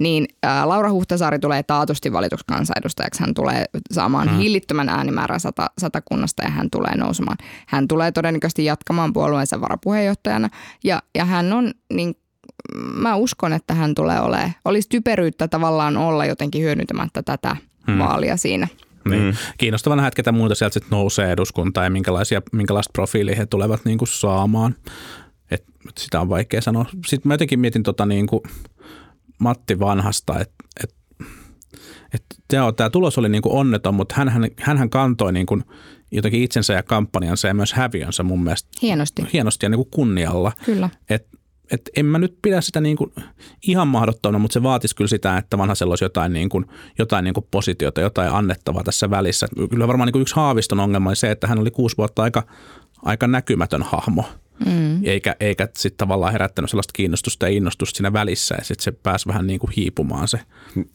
niin 0.00 0.28
ää, 0.42 0.68
Laura 0.68 0.90
Huhtasaari 0.90 1.38
tulee 1.38 1.62
taatusti 1.62 2.12
valituksi 2.12 2.44
kansanedustajaksi. 2.48 3.20
Hän 3.20 3.34
tulee 3.34 3.64
saamaan 3.92 4.28
hmm. 4.28 4.38
hillittömän 4.38 4.88
äänimäärän 4.88 5.40
sata, 5.40 5.70
satakunnasta 5.78 6.42
ja 6.42 6.50
hän 6.50 6.70
tulee 6.70 6.96
nousemaan. 6.96 7.36
Hän 7.66 7.88
tulee 7.88 8.12
todennäköisesti 8.12 8.64
jatkamaan 8.64 9.12
puolueensa 9.12 9.60
varapuheenjohtajana 9.60 10.48
ja, 10.84 11.02
ja 11.14 11.24
hän 11.24 11.52
on 11.52 11.72
niin 11.92 12.14
mä 12.92 13.16
uskon, 13.16 13.52
että 13.52 13.74
hän 13.74 13.94
tulee 13.94 14.20
olemaan. 14.20 14.52
Olisi 14.64 14.88
typeryyttä 14.88 15.48
tavallaan 15.48 15.96
olla 15.96 16.24
jotenkin 16.24 16.62
hyödyntämättä 16.62 17.22
tätä 17.22 17.56
hmm. 17.86 17.98
vaalia 17.98 18.36
siinä. 18.36 18.68
Niin. 19.08 19.22
Mm. 19.22 19.32
Kiinnostava 19.58 19.96
nähdä, 19.96 20.08
että 20.08 20.16
ketä 20.16 20.32
muuta 20.32 20.54
sieltä 20.54 20.74
sitten 20.74 20.90
nousee 20.90 21.32
eduskuntaan 21.32 21.86
ja 21.86 21.90
minkälaisia, 21.90 22.42
minkälaista 22.52 22.90
profiilia 22.92 23.36
he 23.36 23.46
tulevat 23.46 23.84
niin 23.84 23.98
kuin 23.98 24.08
saamaan. 24.08 24.74
Et, 25.50 25.64
et 25.88 25.98
sitä 25.98 26.20
on 26.20 26.28
vaikea 26.28 26.60
sanoa. 26.60 26.84
Sitten 27.06 27.28
mä 27.28 27.34
jotenkin 27.34 27.60
mietin 27.60 27.82
tota 27.82 28.06
niin 28.06 28.26
kuin 28.26 28.42
Matti 29.38 29.80
Vanhasta, 29.80 30.40
että 30.40 30.54
et, 30.84 30.94
et, 32.14 32.24
tämä 32.76 32.90
tulos 32.90 33.18
oli 33.18 33.28
niin 33.28 33.42
kuin 33.42 33.54
onneton, 33.54 33.94
mutta 33.94 34.14
hänhän, 34.18 34.48
hänhän 34.60 34.90
kantoi 34.90 35.32
niin 35.32 35.46
kuin 35.46 35.64
jotenkin 36.10 36.42
itsensä 36.42 36.72
ja 36.72 36.82
kampanjansa 36.82 37.48
ja 37.48 37.54
myös 37.54 37.72
häviönsä 37.72 38.22
mun 38.22 38.44
mielestä 38.44 38.68
Hienosti. 38.82 39.26
hienosti 39.32 39.66
ja 39.66 39.70
niin 39.70 39.78
kuin 39.78 39.90
kunnialla. 39.90 40.52
Kyllä. 40.64 40.90
Et, 41.10 41.26
et 41.70 41.90
en 41.96 42.06
mä 42.06 42.18
nyt 42.18 42.38
pidä 42.42 42.60
sitä 42.60 42.80
niin 42.80 42.96
kuin 42.96 43.12
ihan 43.62 43.88
mahdottomana, 43.88 44.38
mutta 44.38 44.52
se 44.52 44.62
vaatisi 44.62 44.96
kyllä 44.96 45.08
sitä, 45.08 45.36
että 45.36 45.58
vanhasella 45.58 45.92
olisi 45.92 46.04
jotain, 46.04 46.32
niin 46.32 46.48
kuin, 46.48 46.66
jotain 46.98 47.24
niin 47.24 47.34
kuin 47.34 47.46
positiota, 47.50 48.00
jotain 48.00 48.32
annettavaa 48.32 48.84
tässä 48.84 49.10
välissä. 49.10 49.48
Kyllä 49.70 49.88
varmaan 49.88 50.06
niin 50.06 50.12
kuin 50.12 50.22
yksi 50.22 50.34
Haaviston 50.34 50.80
ongelma 50.80 51.10
oli 51.10 51.16
se, 51.16 51.30
että 51.30 51.46
hän 51.46 51.58
oli 51.58 51.70
kuusi 51.70 51.96
vuotta 51.96 52.22
aika, 52.22 52.42
aika 53.02 53.26
näkymätön 53.26 53.82
hahmo. 53.82 54.24
Mm. 54.66 55.04
Eikä, 55.04 55.36
eikä 55.40 55.68
sitten 55.76 55.98
tavallaan 55.98 56.32
herättänyt 56.32 56.70
sellaista 56.70 56.92
kiinnostusta 56.92 57.48
ja 57.48 57.56
innostusta 57.56 57.96
siinä 57.96 58.12
välissä 58.12 58.54
ja 58.58 58.64
sitten 58.64 58.84
se 58.84 58.92
pääsi 58.92 59.28
vähän 59.28 59.46
niin 59.46 59.60
kuin 59.60 59.70
hiipumaan 59.76 60.28
se 60.28 60.40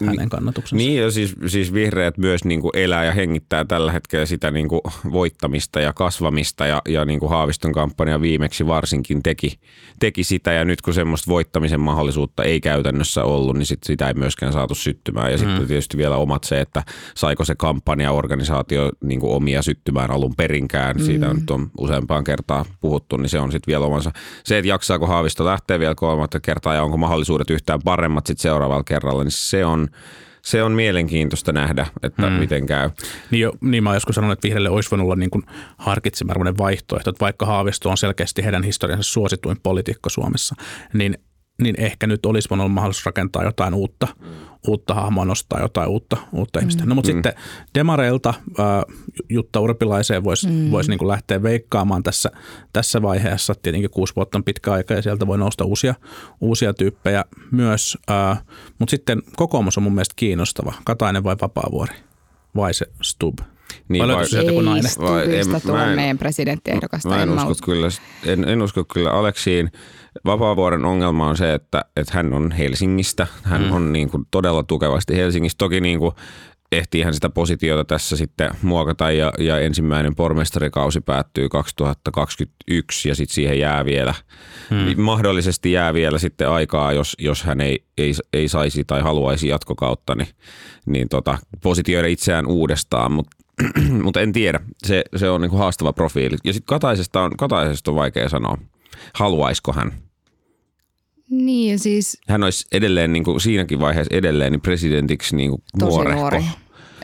hänen 0.06 0.30
kannatuksensa. 0.30 0.76
Niin 0.76 1.02
ja 1.02 1.12
siis, 1.12 1.36
siis 1.48 1.74
vihreät 1.74 2.18
myös 2.18 2.46
niin 2.46 2.62
kuin 2.62 2.72
elää 2.78 3.06
ja 3.06 3.12
hengittää 3.12 3.66
tällä 3.66 3.92
hetkellä 3.92 4.26
sitä 4.26 4.52
niin 4.52 4.68
kuin 4.68 4.82
voittamista 5.12 5.80
ja 5.82 5.94
kasvamista 5.94 6.66
ja, 6.66 6.82
ja 6.88 7.06
niin 7.06 7.20
kuin 7.20 7.30
Haaviston 7.30 7.72
kampanja 7.72 8.22
viimeksi 8.22 8.68
varsinkin 8.68 9.24
teki, 9.24 9.60
teki 10.00 10.24
sitä 10.24 10.54
ja 10.54 10.66
nyt 10.66 10.82
kun 10.82 10.94
semmoista 10.94 11.32
voittamisen 11.32 11.80
mahdollisuutta 11.80 12.44
ei 12.44 12.62
käytännössä 12.62 13.24
ollut, 13.24 13.58
niin 13.58 13.66
sit 13.66 13.84
sitä 13.84 14.08
ei 14.08 14.14
myöskään 14.14 14.54
saatu 14.54 14.76
syttymään 14.76 15.32
ja 15.32 15.38
mm. 15.38 15.44
sitten 15.44 15.68
tietysti 15.68 15.98
vielä 15.98 16.18
omat 16.18 16.44
se, 16.44 16.62
että 16.62 16.84
saiko 17.16 17.46
se 17.46 17.56
kampanjaorganisaatio 17.56 18.92
niin 19.04 19.20
kuin 19.20 19.34
omia 19.34 19.62
syttymään 19.62 20.12
alun 20.12 20.36
perinkään, 20.36 20.96
mm. 20.96 21.04
siitä 21.04 21.30
on, 21.30 21.36
nyt 21.36 21.50
on 21.50 21.72
useampaan 21.78 22.24
kertaan 22.24 22.66
puhuttu, 22.82 23.18
niin 23.18 23.30
se 23.30 23.40
on 23.40 23.52
sitten 23.54 23.72
vielä 23.72 23.86
omansa. 23.86 24.12
Se, 24.44 24.58
että 24.58 24.70
jaksaako 24.70 25.08
Haavisto 25.08 25.46
lähteä 25.46 25.80
vielä 25.80 25.96
kolmatta 25.96 26.40
kertaa 26.40 26.76
ja 26.76 26.84
onko 26.84 26.98
mahdollisuudet 26.98 27.50
yhtään 27.50 27.80
paremmat 27.86 28.26
sitten 28.26 28.42
seuraavalla 28.42 28.84
kerralla, 28.84 29.24
niin 29.24 29.32
se 29.32 29.66
on, 29.66 29.88
se 30.42 30.64
on 30.64 30.72
mielenkiintoista 30.72 31.52
nähdä, 31.52 31.88
että 32.04 32.30
mm. 32.30 32.34
miten 32.34 32.66
käy. 32.66 32.90
Niin, 33.32 33.42
jo, 33.42 33.52
niin 33.62 33.84
mä 33.84 33.90
oon 33.90 33.96
joskus 33.96 34.16
sanonut, 34.16 34.34
että 34.34 34.48
vihreille 34.48 34.70
olisi 34.70 34.92
voinut 34.92 35.06
olla 35.06 35.16
niin 35.16 35.30
kuin 35.30 35.44
harkitsemarvoinen 35.78 36.58
vaihtoehto, 36.58 37.10
että 37.10 37.26
vaikka 37.26 37.46
Haavisto 37.46 37.90
on 37.90 37.98
selkeästi 37.98 38.44
heidän 38.44 38.64
historiansa 38.64 39.12
suosituin 39.12 39.58
poliitikko 39.64 40.10
Suomessa, 40.10 40.56
niin 40.94 41.18
niin 41.62 41.76
ehkä 41.78 42.08
nyt 42.08 42.26
olisi 42.26 42.50
voinut 42.50 42.64
olla 42.64 42.74
mahdollisuus 42.74 43.06
rakentaa 43.06 43.44
jotain 43.44 43.74
uutta, 43.74 44.08
uutta 44.68 44.94
hahmoa, 44.94 45.26
nostaa 45.26 45.62
jotain 45.62 45.90
uutta, 45.90 46.18
uutta 46.32 46.60
ihmistä. 46.60 46.86
No 46.86 46.96
mutta 46.96 47.12
mm. 47.12 47.14
sitten 47.14 47.34
Demareilta 47.76 48.34
ää, 48.58 48.84
Jutta 49.30 49.60
Urpilaiseen 49.60 50.24
voisi 50.24 50.48
mm. 50.48 50.72
vois 50.72 50.90
niinku 50.90 51.08
lähteä 51.08 51.44
veikkaamaan 51.44 52.04
tässä, 52.04 52.32
tässä 52.74 53.02
vaiheessa. 53.02 53.56
Tietenkin 53.62 53.90
kuusi 53.90 54.16
vuotta 54.16 54.38
on 54.38 54.44
pitkä 54.44 54.74
aika 54.74 54.94
ja 54.94 55.02
sieltä 55.02 55.28
voi 55.28 55.38
nousta 55.38 55.66
uusia, 55.66 55.96
uusia 56.42 56.74
tyyppejä 56.74 57.26
myös. 57.52 57.98
Ää, 58.08 58.38
mutta 58.80 58.92
sitten 58.92 59.22
kokoomus 59.36 59.78
on 59.78 59.84
mun 59.84 59.94
mielestä 59.94 60.14
kiinnostava. 60.16 60.74
Katainen 60.84 61.24
vai 61.24 61.36
Vapaavuori? 61.42 61.96
Vai 62.56 62.74
se 62.74 62.86
Stub? 63.02 63.40
Niin, 63.90 64.08
vai 64.08 64.16
vai- 64.16 64.46
joku 64.46 64.60
Ei 64.60 64.66
nainen? 64.66 64.92
Vai- 65.00 65.40
en- 65.40 65.50
mä 65.72 65.90
en- 65.90 65.96
meidän 65.96 66.18
presidenttiehdokasta. 66.18 67.10
Mä 67.10 67.24
en, 67.24 67.30
mä 67.30 67.36
usko 67.36 67.52
usko. 67.52 67.66
kyllä, 67.66 67.88
en, 68.26 68.50
en 68.50 68.62
usko 68.62 68.84
kyllä 68.94 69.12
Aleksiin. 69.12 69.72
Vapaavuoren 70.26 70.86
ongelma 70.86 71.28
on 71.28 71.38
se, 71.38 71.54
että, 71.54 71.86
että 71.98 72.14
hän 72.14 72.34
on 72.34 72.52
Helsingistä. 72.52 73.28
Hän 73.44 73.62
mm. 73.62 73.72
on 73.72 73.94
niin 73.94 74.10
kuin 74.10 74.24
todella 74.32 74.64
tukevasti 74.64 75.16
Helsingistä. 75.16 75.58
Toki 75.58 75.82
niin 75.82 76.00
kuin 76.00 76.12
ehtiihän 76.72 77.14
sitä 77.14 77.30
positiota 77.30 77.86
tässä 77.86 78.18
sitten 78.18 78.52
muokata 78.62 79.12
ja, 79.12 79.34
ja 79.40 79.60
ensimmäinen 79.60 80.16
pormestarikausi 80.16 81.02
päättyy 81.02 81.50
2021 81.50 83.10
ja 83.10 83.16
sitten 83.16 83.36
siihen 83.36 83.60
jää 83.60 83.86
vielä, 83.86 84.14
hmm. 84.70 85.02
mahdollisesti 85.02 85.72
jää 85.72 85.94
vielä 85.94 86.20
sitten 86.20 86.50
aikaa, 86.50 86.94
jos, 86.94 87.16
jos 87.20 87.44
hän 87.44 87.62
ei, 87.62 87.86
ei, 87.98 88.14
ei 88.34 88.48
saisi 88.48 88.84
tai 88.84 89.02
haluaisi 89.02 89.48
jatkokautta, 89.48 90.16
niin, 90.16 90.28
niin 90.86 91.10
tota, 91.10 91.38
positioida 91.64 92.08
itseään 92.08 92.48
uudestaan, 92.48 93.12
mutta 93.12 93.38
mutta 94.04 94.22
en 94.22 94.34
tiedä. 94.34 94.60
Se, 94.86 95.04
se 95.16 95.30
on 95.30 95.42
niinku 95.42 95.58
haastava 95.58 95.94
profiili. 95.94 96.38
Ja 96.44 96.54
sitten 96.54 96.68
Kataisesta 96.68 97.22
on, 97.22 97.38
Kataisesta 97.38 97.92
on 97.92 97.96
vaikea 97.96 98.30
sanoa. 98.30 98.58
Haluaisiko 99.14 99.74
hän? 99.74 99.92
Niin 101.30 101.72
ja 101.72 101.80
siis 101.80 102.18
Hän 102.28 102.44
olisi 102.44 102.68
edelleen 102.72 103.14
niinku, 103.14 103.40
siinäkin 103.40 103.80
vaiheessa 103.80 104.16
edelleen 104.16 104.52
niin 104.52 104.62
presidentiksi 104.62 105.36
niinku 105.36 105.64
tosi 105.80 105.92
nuorehko. 105.92 106.20
nuori. 106.20 106.44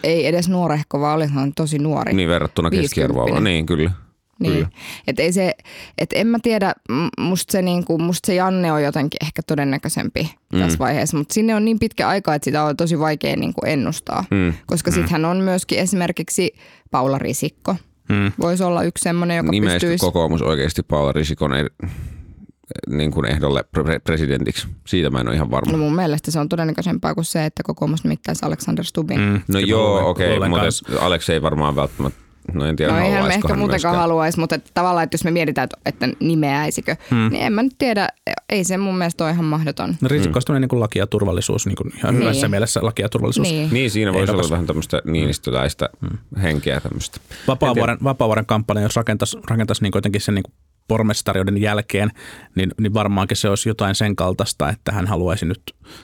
Ei 0.04 0.28
edes 0.28 0.50
nuorehko, 0.50 1.00
vaan 1.00 1.16
olihan 1.16 1.54
tosi 1.54 1.80
nuori. 1.80 2.14
Niin 2.14 2.30
verrattuna. 2.30 2.72
Viisikymppinen. 2.72 3.44
Niin, 3.44 3.66
kyllä. 3.66 3.92
Niin. 4.40 4.54
Kyllä. 4.54 4.70
Et 5.08 5.20
ei 5.20 5.34
se, 5.34 5.54
et 5.98 6.10
en 6.14 6.28
mä 6.28 6.38
tiedä, 6.44 6.74
musta 7.18 7.52
se, 7.52 7.62
niinku, 7.62 7.98
musta 7.98 8.28
se 8.28 8.36
Janne 8.36 8.72
on 8.72 8.84
jotenkin 8.84 9.18
ehkä 9.26 9.42
todennäköisempi 9.48 10.30
mm. 10.54 10.60
tässä 10.60 10.80
vaiheessa, 10.80 11.18
mutta 11.18 11.34
sinne 11.34 11.56
on 11.56 11.66
niin 11.66 11.80
pitkä 11.80 12.08
aika, 12.08 12.36
että 12.36 12.46
sitä 12.46 12.64
on 12.64 12.78
tosi 12.78 13.00
vaikea 13.00 13.36
niinku 13.36 13.62
ennustaa. 13.66 14.26
Mm. 14.32 14.54
Koska 14.66 14.92
mm. 14.92 14.96
sittenhän 14.96 15.26
on 15.26 15.38
myöskin 15.38 15.80
esimerkiksi 15.80 16.52
Paula 16.92 17.18
Risikko. 17.18 17.76
Mm. 18.10 18.32
Voisi 18.40 18.64
olla 18.64 18.84
yksi 18.84 19.04
semmoinen, 19.04 19.38
joka 19.38 19.52
Nimeäisikö 19.52 19.92
pystyisi... 19.92 20.06
kokoomus 20.06 20.42
oikeasti 20.42 20.84
Paula 20.84 21.12
Risikon 21.12 21.56
ed- 21.56 21.90
niin 22.90 23.12
kuin 23.12 23.26
ehdolle 23.26 23.64
pre- 23.78 24.00
presidentiksi? 24.04 24.68
Siitä 24.88 25.10
mä 25.10 25.20
en 25.20 25.28
ole 25.28 25.36
ihan 25.36 25.52
varma. 25.52 25.72
No 25.72 25.78
mun 25.78 25.96
mielestä 25.96 26.32
se 26.32 26.40
on 26.40 26.50
todennäköisempää 26.50 27.16
kuin 27.16 27.26
se, 27.26 27.46
että 27.46 27.64
kokoomus 27.64 28.04
nimittäisi 28.04 28.46
Alexander 28.46 28.86
Stubbin. 28.86 29.20
Mm. 29.20 29.34
No 29.34 29.42
Kyllä 29.48 29.60
joo, 29.60 30.10
okei, 30.10 30.34
luulen 30.34 30.50
mutta. 30.50 31.06
Aleksi 31.06 31.34
ei 31.34 31.42
varmaan 31.42 31.76
välttämättä, 31.76 32.20
no 32.54 32.66
en 32.66 32.76
tiedä 32.76 32.92
No 32.92 33.00
eihän 33.00 33.28
me 33.28 33.34
ehkä 33.34 33.56
muutenkaan 33.56 33.96
haluaisi, 33.96 34.40
mutta 34.40 34.56
että 34.56 34.72
tavallaan, 34.74 35.04
että 35.04 35.14
jos 35.16 35.24
me 35.24 35.32
mietitään, 35.32 35.64
että, 35.64 35.78
että 35.86 36.10
nimeäisikö, 36.20 36.96
hmm. 37.10 37.30
niin 37.32 37.44
en 37.44 37.54
mä 37.54 37.64
nyt 37.64 37.76
tiedä, 37.78 38.08
ei 38.50 38.64
se 38.64 38.78
mun 38.78 38.98
mielestä 38.98 39.24
ole 39.24 39.32
ihan 39.32 39.46
mahdoton. 39.46 39.96
No 40.02 40.08
risikko 40.08 40.40
on 40.50 40.62
niin 40.62 40.80
laki 40.80 41.00
ja 41.00 41.08
turvallisuus, 41.08 41.66
niin 41.66 41.76
kuin 41.76 41.94
ihan 41.98 42.14
Niin. 42.14 42.22
hyvässä 42.22 42.48
mielessä 42.48 42.80
laki 42.84 43.02
ja 43.02 43.10
turvallisuus. 43.10 43.52
Niin. 43.52 43.70
Niin, 43.72 43.92
siinä 43.92 44.14
voisi 44.14 44.32
olla 44.32 44.50
vähän 44.50 44.66
tämmöistä 44.66 45.02
niinistöläistä 45.06 45.90
henkeä 46.42 46.80
tämmöistä. 46.80 47.20
Vapaavuoren, 47.48 47.98
Vapaavuoren 48.04 48.46
kampanja, 48.46 48.84
jos 48.84 48.96
rakentaisi, 48.96 49.38
rakentaisi 49.50 49.84
niin 49.84 49.92
jotenkin 49.96 50.22
sen 50.22 50.36
niin 50.36 50.44
kuin 50.44 50.54
pormestarioiden 50.88 51.58
jälkeen, 51.58 52.12
niin, 52.56 52.72
niin 52.80 52.94
varmaankin 52.94 53.38
se 53.38 53.50
olisi 53.50 53.70
jotain 53.70 53.96
sen 53.96 54.16
kaltaista, 54.16 54.70
että 54.70 54.92
hän 54.92 55.08
haluaisi 55.08 55.46
nyt 55.46 55.62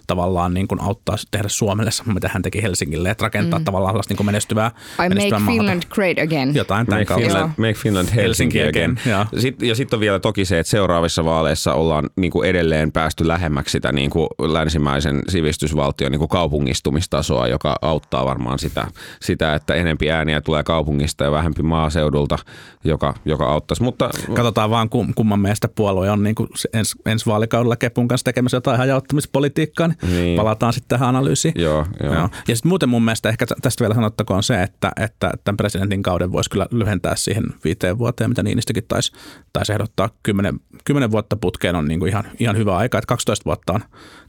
tavallaan 0.07 0.53
niin 0.53 0.67
kuin 0.67 0.81
auttaa 0.81 1.15
tehdä 1.31 1.47
Suomelle 1.47 1.91
sama, 1.91 2.13
mitä 2.13 2.29
hän 2.33 2.41
teki 2.41 2.63
Helsingille, 2.63 3.09
että 3.09 3.23
rakentaa 3.23 3.59
mm. 3.59 3.65
tavallaan 3.65 3.95
niin 4.09 4.17
kuin 4.17 4.25
menestyvää, 4.25 4.71
I 5.05 5.09
menestyvää 5.09 5.39
make 5.39 5.51
maata. 5.51 5.61
Finland 5.61 5.83
great 5.89 6.19
again. 6.19 6.55
Jotain 6.55 6.87
tämän 6.87 7.05
Make. 7.09 7.21
Finland, 7.21 7.51
make 7.57 7.73
Finland 7.73 8.07
Helsinki 8.15 8.59
Helsinki 8.59 8.79
again. 8.79 8.97
again. 9.15 9.41
Sitten, 9.41 9.69
ja 9.69 9.75
sitten 9.75 9.97
on 9.97 10.01
vielä 10.01 10.19
toki 10.19 10.45
se, 10.45 10.59
että 10.59 10.69
seuraavissa 10.69 11.25
vaaleissa 11.25 11.73
ollaan 11.73 12.09
niin 12.15 12.31
kuin 12.31 12.49
edelleen 12.49 12.91
päästy 12.91 13.27
lähemmäksi 13.27 13.71
sitä 13.71 13.91
niin 13.91 14.09
kuin 14.09 14.27
länsimäisen 14.39 15.21
sivistysvaltion 15.29 16.11
niin 16.11 16.19
kuin 16.19 16.29
kaupungistumistasoa, 16.29 17.47
joka 17.47 17.75
auttaa 17.81 18.25
varmaan 18.25 18.59
sitä, 18.59 18.87
sitä, 19.21 19.55
että 19.55 19.75
enempi 19.75 20.11
ääniä 20.11 20.41
tulee 20.41 20.63
kaupungista 20.63 21.23
ja 21.23 21.31
vähempi 21.31 21.63
maaseudulta, 21.63 22.37
joka, 22.83 23.13
joka 23.25 23.45
auttaisi. 23.45 23.83
Mutta 23.83 24.09
Katsotaan 24.33 24.69
vaan, 24.69 24.89
kum, 24.89 25.13
kumman 25.13 25.39
meistä 25.39 25.67
puolue 25.67 26.11
on 26.11 26.23
niin 26.23 26.35
kuin 26.35 26.49
ens, 26.73 26.95
ensi 27.05 27.25
vaalikaudella 27.25 27.75
Kepun 27.75 28.07
kanssa 28.07 28.25
tekemässä 28.25 28.57
jotain 28.57 28.77
hajauttamispolitiikkaa, 28.77 29.74
niin, 29.79 29.95
Niin. 30.01 30.13
niin. 30.23 30.37
palataan 30.37 30.73
sitten 30.73 30.89
tähän 30.99 31.09
analyysiin. 31.15 31.53
joo, 31.57 31.85
joo. 32.03 32.13
Joo. 32.13 32.29
Ja 32.47 32.55
sitten 32.55 32.69
muuten 32.69 32.89
mun 32.89 33.05
mielestä 33.05 33.29
ehkä 33.29 33.45
tästä 33.61 33.83
vielä 33.83 33.95
sanottakoon 33.95 34.43
se, 34.43 34.63
että, 34.63 34.91
että 35.01 35.31
tämän 35.43 35.57
presidentin 35.57 36.03
kauden 36.03 36.31
voisi 36.31 36.49
kyllä 36.49 36.67
lyhentää 36.71 37.15
siihen 37.15 37.43
viiteen 37.63 37.97
vuoteen, 37.97 38.29
mitä 38.29 38.43
Niinistökin 38.43 38.83
taisi, 38.87 39.11
taisi 39.53 39.71
ehdottaa. 39.73 40.09
Kymmenen, 40.23 40.59
kymmenen 40.85 41.11
vuotta 41.11 41.35
putkeen 41.35 41.75
on 41.75 41.85
niin 41.87 41.99
kuin 41.99 42.09
ihan, 42.09 42.23
ihan 42.39 42.57
hyvä 42.57 42.77
aika, 42.77 42.97
että 42.97 43.07
12 43.07 43.45
vuotta, 43.45 43.73
on, 43.73 43.79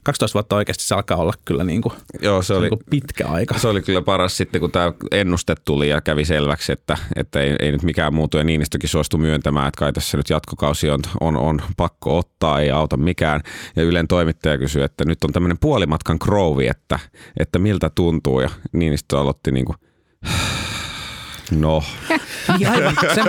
12 0.03 0.33
vuotta 0.33 0.55
oikeasti 0.55 0.83
se 0.83 0.95
alkaa 0.95 1.17
olla 1.17 1.33
kyllä 1.45 1.63
niin 1.63 1.81
kuin, 1.81 1.93
joo 2.21 2.41
se, 2.41 2.53
oli, 2.53 2.61
niin 2.61 2.69
kuin 2.69 2.81
pitkä 2.89 3.27
aika. 3.27 3.59
se 3.59 3.67
oli 3.67 3.81
kyllä 3.81 4.01
paras 4.01 4.37
sitten, 4.37 4.61
kun 4.61 4.71
tämä 4.71 4.93
ennuste 5.11 5.55
tuli 5.65 5.89
ja 5.89 6.01
kävi 6.01 6.25
selväksi, 6.25 6.71
että, 6.71 6.97
että 7.15 7.39
ei, 7.39 7.55
ei 7.59 7.71
nyt 7.71 7.83
mikään 7.83 8.13
muutu. 8.13 8.37
Ja 8.37 8.43
Niinistökin 8.43 8.89
suostui 8.89 9.19
myöntämään, 9.19 9.67
että 9.67 9.79
kai 9.79 9.93
tässä 9.93 10.17
nyt 10.17 10.29
jatkokausi 10.29 10.89
on, 10.89 10.99
on, 11.21 11.37
on 11.37 11.61
pakko 11.77 12.17
ottaa, 12.17 12.59
ei 12.61 12.71
auta 12.71 12.97
mikään. 12.97 13.41
Ja 13.75 13.83
Ylen 13.83 14.07
toimittaja 14.07 14.57
kysyi, 14.57 14.83
että 14.83 15.05
nyt 15.05 15.23
on 15.23 15.33
tämmöinen 15.37 15.57
puolimatkan 15.61 16.19
krouvi, 16.19 16.67
että, 16.67 16.99
että 17.39 17.59
miltä 17.59 17.89
tuntuu. 17.89 18.39
Ja 18.39 18.49
Niinistö 18.73 19.19
aloitti 19.19 19.51
niin 19.51 19.65
kuin, 19.65 19.75
no, 21.61 21.83
Niin 22.57 22.69
aivan, 22.69 22.95
sen 23.15 23.25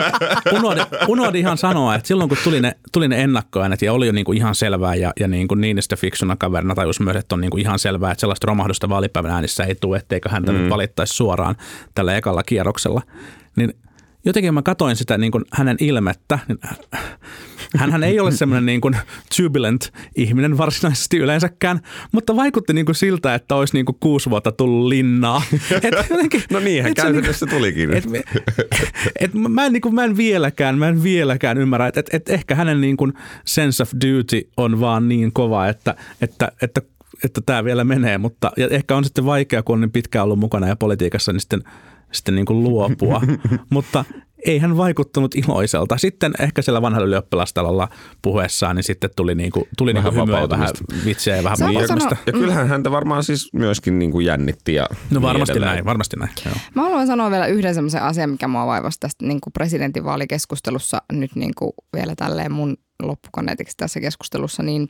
unohdin, 0.53 0.85
unohdin 1.09 1.41
ihan 1.41 1.59
sanoa, 1.59 1.95
että 1.95 2.09
silloin 2.09 2.29
kun 2.29 2.39
tuli 2.45 2.61
ne, 2.61 2.77
tuli 2.93 3.09
ne 3.09 3.23
ennakkoäänet 3.23 3.83
ja 3.83 3.93
oli 3.93 4.07
jo 4.07 4.13
niinku 4.13 4.33
ihan 4.33 4.55
selvää 4.55 4.95
ja, 4.95 5.13
ja 5.21 5.29
niinku 5.29 5.55
Niinistö 5.55 5.97
fiksuna 5.97 6.37
kaverina 6.37 6.75
tajus 6.75 7.01
myös, 7.01 7.17
että 7.17 7.35
on 7.35 7.41
niinku 7.41 7.57
ihan 7.57 7.79
selvää, 7.79 8.13
että 8.13 8.21
sellaista 8.21 8.47
romahdusta 8.47 8.89
vaalipäivän 8.89 9.31
äänissä 9.31 9.65
ei 9.65 9.75
tule, 9.75 9.97
etteikö 9.97 10.29
häntä 10.29 10.53
mm. 10.53 10.59
nyt 10.59 10.71
valittaisi 10.71 11.15
suoraan 11.15 11.57
tällä 11.95 12.17
ekalla 12.17 12.43
kierroksella. 12.43 13.03
Niin 13.57 13.75
jotenkin 14.25 14.55
mä 14.55 14.63
katoin 14.63 14.97
sitä 14.97 15.19
niin 15.19 15.33
kuin 15.33 15.45
hänen 15.53 15.77
ilmettä. 15.81 16.39
niin 16.49 16.59
Hänhän 17.77 18.05
ei 18.05 18.21
ole 18.21 18.31
semmoinen 18.31 18.67
niin 18.67 18.81
kuin 18.81 18.97
turbulent 19.37 19.93
ihminen 20.17 20.59
varsinaisesti 20.59 21.17
yleensäkään, 21.17 21.81
mutta 22.13 22.37
vaikutti 22.37 22.73
niin 22.73 22.87
kuin 22.87 22.97
siltä, 22.97 23.35
että 23.35 23.55
olisi 23.55 23.75
niin 23.75 23.87
kuin 23.87 23.97
kuusi 24.01 24.31
vuotta 24.31 24.53
tullut 24.53 24.89
linnaa. 24.89 25.43
Et 25.83 26.11
jotenkin, 26.11 26.43
no 26.51 26.61
niinhän 26.61 26.91
et 26.91 26.97
käytännössä 26.97 27.47
tulikin. 27.47 27.95
et, 27.95 28.07
me- 28.07 28.23
et 29.21 29.35
mä, 29.35 29.67
en, 29.67 29.73
niin 29.73 29.81
kuin, 29.81 29.95
mä 29.95 30.05
en 30.05 30.17
vieläkään, 30.17 30.79
mä 30.79 30.89
en 30.89 31.03
vieläkään 31.03 31.59
ymmärrä, 31.59 31.87
että 31.87 32.01
et, 32.01 32.09
et 32.13 32.29
ehkä 32.29 32.55
hänen 32.55 32.81
niin 32.81 32.97
kuin 32.97 33.13
sense 33.45 33.83
of 33.83 33.91
duty 33.93 34.51
on 34.57 34.81
vaan 34.81 35.09
niin 35.09 35.33
kova, 35.33 35.69
että, 35.69 35.95
että, 36.21 36.53
että 36.63 36.83
että 37.25 37.41
tämä 37.47 37.65
vielä 37.65 37.85
menee, 37.85 38.19
mutta 38.19 38.53
ja 38.57 38.69
ehkä 38.71 38.97
on 38.97 39.05
sitten 39.05 39.25
vaikea, 39.25 39.63
kun 39.63 39.75
on 39.75 39.81
niin 39.81 39.91
pitkään 39.91 40.25
ollut 40.25 40.39
mukana 40.39 40.69
ja 40.69 40.77
politiikassa, 40.77 41.33
niin 41.33 41.41
sitten, 41.41 41.63
sitten 42.13 42.35
niin 42.35 42.47
kuin 42.47 42.63
luopua. 42.63 43.23
mutta 43.71 44.05
ei 44.47 44.59
hän 44.59 44.77
vaikuttanut 44.77 45.35
iloiselta. 45.35 45.97
Sitten 45.99 46.33
ehkä 46.41 46.63
siellä 46.63 46.83
vanhalla 46.83 47.07
ylioppilastalolla 47.07 47.89
puheessaan, 48.23 48.77
niin 48.77 48.85
sitten 48.85 49.11
tuli, 49.17 49.35
niin 49.35 49.51
kuin, 49.51 49.65
tuli 49.79 49.93
niin 49.93 50.05
Vähän 50.05 50.15
kuin 50.15 50.29
hymy 50.29 50.41
ja 50.41 50.49
vähän 50.49 50.69
vitsejä 51.05 51.37
ja 51.37 51.45
vähän 51.45 51.57
sanoa- 51.57 51.83
ja 52.27 52.33
kyllähän 52.33 52.69
häntä 52.69 52.91
varmaan 52.91 53.25
siis 53.25 53.53
myöskin 53.53 53.99
niin 53.99 54.11
kuin 54.11 54.27
jännitti. 54.27 54.75
Ja 54.75 54.87
No 54.91 54.97
niin 55.11 55.23
varmasti 55.23 55.53
edelleen. 55.53 55.73
näin, 55.75 55.85
varmasti 55.85 56.17
näin. 56.17 56.31
Joo. 56.47 56.55
Mä 56.75 56.83
haluan 56.83 57.07
sanoa 57.07 57.31
vielä 57.31 57.47
yhden 57.47 57.75
semmoisen 57.75 58.03
asian, 58.03 58.31
mikä 58.31 58.49
mua 58.49 58.67
vaivasi 58.67 59.01
tästä 59.01 59.27
niin 59.27 59.41
kuin 59.41 59.53
presidentinvaalikeskustelussa 59.53 61.03
nyt 61.13 61.31
niin 61.35 61.53
kuin 61.59 61.73
vielä 61.97 62.15
tälleen 62.17 62.53
mun 62.53 62.77
loppukaneetiksi 63.03 63.77
tässä 63.77 64.01
keskustelussa, 64.01 64.63
niin, 64.63 64.89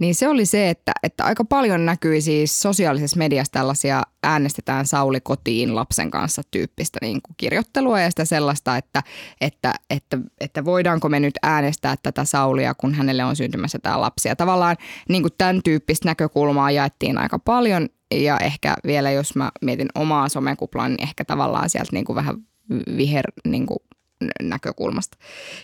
niin 0.00 0.14
se 0.14 0.28
oli 0.28 0.46
se, 0.46 0.70
että, 0.70 0.92
että 1.02 1.24
aika 1.24 1.44
paljon 1.44 1.86
näkyi 1.86 2.20
siis 2.20 2.62
sosiaalisessa 2.62 3.18
mediassa 3.18 3.52
tällaisia 3.52 4.02
äänestetään 4.22 4.86
Sauli 4.86 5.20
kotiin 5.20 5.74
lapsen 5.74 6.10
kanssa 6.10 6.42
tyyppistä 6.50 6.98
niin 7.02 7.22
kuin 7.22 7.34
kirjoittelua 7.36 8.00
ja 8.00 8.10
sitä 8.10 8.24
sellaista, 8.24 8.76
että, 8.76 9.02
että, 9.40 9.74
että, 9.90 10.18
että 10.40 10.64
voidaanko 10.64 11.08
me 11.08 11.20
nyt 11.20 11.34
äänestää 11.42 11.94
tätä 12.02 12.24
Saulia, 12.24 12.74
kun 12.74 12.94
hänelle 12.94 13.24
on 13.24 13.36
syntymässä 13.36 13.78
tämä 13.78 14.00
lapsi. 14.00 14.28
Ja 14.28 14.36
tavallaan 14.36 14.76
niin 15.08 15.22
kuin 15.22 15.32
tämän 15.38 15.60
tyyppistä 15.64 16.08
näkökulmaa 16.08 16.70
jaettiin 16.70 17.18
aika 17.18 17.38
paljon 17.38 17.88
ja 18.14 18.38
ehkä 18.38 18.74
vielä 18.86 19.10
jos 19.10 19.34
mä 19.34 19.50
mietin 19.62 19.88
omaa 19.94 20.28
somekuplaa, 20.28 20.88
niin 20.88 21.02
ehkä 21.02 21.24
tavallaan 21.24 21.70
sieltä 21.70 21.90
niin 21.92 22.04
kuin 22.04 22.16
vähän 22.16 22.36
viher 22.96 23.24
niin 23.44 23.66
kuin 23.66 23.78
näkökulmasta. 24.42 25.18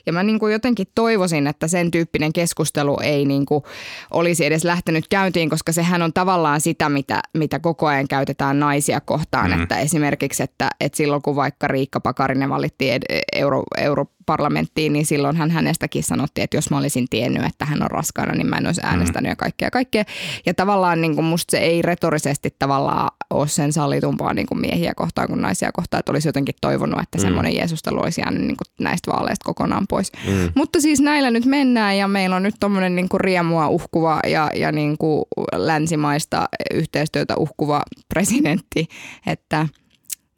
Ja 0.06 0.12
mä 0.12 0.22
niin 0.22 0.38
kuin 0.38 0.52
jotenkin 0.52 0.86
toivoisin, 0.94 1.46
että 1.46 1.68
sen 1.68 1.90
tyyppinen 1.90 2.32
keskustelu 2.32 2.98
ei 3.02 3.24
niin 3.24 3.46
kuin 3.46 3.64
olisi 4.10 4.46
edes 4.46 4.64
lähtenyt 4.64 5.08
käyntiin, 5.08 5.50
koska 5.50 5.72
sehän 5.72 6.02
on 6.02 6.12
tavallaan 6.12 6.60
sitä, 6.60 6.88
mitä, 6.88 7.20
mitä 7.34 7.58
koko 7.58 7.86
ajan 7.86 8.08
käytetään 8.08 8.60
naisia 8.60 9.00
kohtaan. 9.00 9.50
Mm. 9.50 9.62
Että 9.62 9.78
esimerkiksi, 9.78 10.42
että, 10.42 10.70
että 10.80 10.96
silloin 10.96 11.22
kun 11.22 11.36
vaikka 11.36 11.68
Riikka 11.68 12.00
Pakarinen 12.00 12.50
valittiin 12.50 13.02
euro, 13.32 13.62
euro 13.78 14.06
parlamenttiin, 14.26 14.92
niin 14.92 15.06
silloinhan 15.06 15.50
hänestäkin 15.50 16.02
sanottiin, 16.02 16.44
että 16.44 16.56
jos 16.56 16.70
mä 16.70 16.78
olisin 16.78 17.06
tiennyt, 17.10 17.44
että 17.44 17.64
hän 17.64 17.82
on 17.82 17.90
raskaana, 17.90 18.34
niin 18.34 18.46
mä 18.46 18.56
en 18.56 18.66
olisi 18.66 18.80
äänestänyt 18.84 19.28
mm. 19.28 19.30
ja 19.30 19.36
kaikkea 19.36 19.70
kaikkea. 19.70 20.04
Ja 20.46 20.54
tavallaan 20.54 21.00
niin 21.00 21.14
kuin 21.14 21.24
musta 21.24 21.50
se 21.50 21.58
ei 21.58 21.82
retorisesti 21.82 22.54
tavallaan 22.58 23.10
ole 23.30 23.48
sen 23.48 23.72
sallitumpaa 23.72 24.34
niin 24.34 24.46
kuin 24.46 24.60
miehiä 24.60 24.92
kohtaan 24.96 25.28
kuin 25.28 25.42
naisia 25.42 25.72
kohtaan, 25.72 25.98
että 25.98 26.12
olisi 26.12 26.28
jotenkin 26.28 26.54
toivonut, 26.60 27.00
että 27.02 27.18
mm. 27.18 27.22
semmoinen 27.22 27.56
Jeesustelu 27.56 28.00
olisi 28.00 28.20
jäänyt 28.20 28.42
niin 28.42 28.56
kuin 28.56 28.84
näistä 28.84 29.12
vaaleista 29.12 29.44
kokonaan 29.44 29.86
pois. 29.88 30.12
Mm. 30.26 30.52
Mutta 30.54 30.80
siis 30.80 31.00
näillä 31.00 31.30
nyt 31.30 31.44
mennään 31.44 31.96
ja 31.96 32.08
meillä 32.08 32.36
on 32.36 32.42
nyt 32.42 32.54
tuommoinen 32.60 32.96
niin 32.96 33.08
kuin 33.08 33.20
riemua 33.20 33.68
uhkuva 33.68 34.20
ja, 34.26 34.50
ja 34.54 34.72
niin 34.72 34.98
kuin 34.98 35.24
länsimaista 35.56 36.48
yhteistyötä 36.74 37.36
uhkuva 37.36 37.82
presidentti, 38.08 38.88
että– 39.26 39.68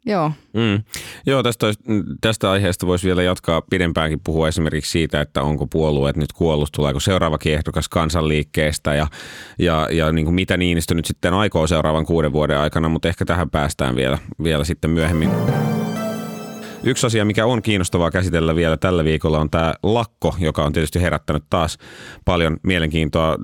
Joo. 0.05 0.31
Mm. 0.53 0.83
Joo, 1.25 1.43
tästä, 1.43 1.67
tästä 2.21 2.51
aiheesta 2.51 2.87
voisi 2.87 3.07
vielä 3.07 3.23
jatkaa 3.23 3.61
pidempäänkin 3.61 4.21
puhua 4.23 4.47
esimerkiksi 4.47 4.91
siitä, 4.91 5.21
että 5.21 5.41
onko 5.41 5.67
puolueet 5.67 6.17
nyt 6.17 6.33
kuollut, 6.33 6.69
tuleeko 6.71 6.99
seuraava 6.99 7.37
ehdokas 7.45 7.89
kansanliikkeestä 7.89 8.95
ja, 8.95 9.07
ja, 9.59 9.87
ja 9.91 10.11
niin 10.11 10.25
kuin 10.25 10.35
mitä 10.35 10.57
Niinistö 10.57 10.93
nyt 10.93 11.05
sitten 11.05 11.33
aikoo 11.33 11.67
seuraavan 11.67 12.05
kuuden 12.05 12.33
vuoden 12.33 12.57
aikana, 12.57 12.89
mutta 12.89 13.09
ehkä 13.09 13.25
tähän 13.25 13.49
päästään 13.49 13.95
vielä, 13.95 14.17
vielä 14.43 14.63
sitten 14.63 14.89
myöhemmin. 14.91 15.29
Yksi 16.83 17.07
asia, 17.07 17.25
mikä 17.25 17.45
on 17.45 17.61
kiinnostavaa 17.61 18.11
käsitellä 18.11 18.55
vielä 18.55 18.77
tällä 18.77 19.03
viikolla 19.03 19.39
on 19.39 19.49
tämä 19.49 19.73
lakko, 19.83 20.35
joka 20.39 20.63
on 20.63 20.73
tietysti 20.73 21.01
herättänyt 21.01 21.43
taas 21.49 21.77
paljon 22.25 22.57
mielenkiintoa. 22.63 23.35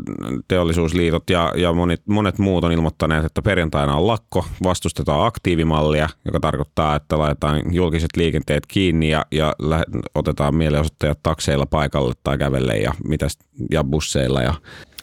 Teollisuusliitot 0.48 1.30
ja, 1.30 1.54
ja 1.56 1.74
monet, 1.74 2.02
monet 2.08 2.40
muut 2.40 2.64
on 2.64 2.72
ilmoittaneet, 2.72 3.26
että 3.26 3.42
perjantaina 3.42 3.96
on 3.96 4.08
lakko, 4.08 4.46
vastustetaan 4.64 5.26
aktiivimallia, 5.26 6.10
joka 6.26 6.40
tarkoittaa, 6.40 6.96
että 6.96 7.18
laitetaan 7.18 7.74
julkiset 7.74 8.10
liikenteet 8.18 8.66
kiinni 8.68 9.10
ja, 9.10 9.26
ja 9.32 9.56
otetaan 10.16 10.56
mielenosoittajat 10.56 11.20
takseilla 11.24 11.66
paikalle 11.66 12.14
tai 12.24 12.38
kävelle 12.38 12.74
ja, 12.74 12.94
mitäs, 13.08 13.38
ja 13.72 13.84
busseilla 13.84 14.42
ja 14.42 14.54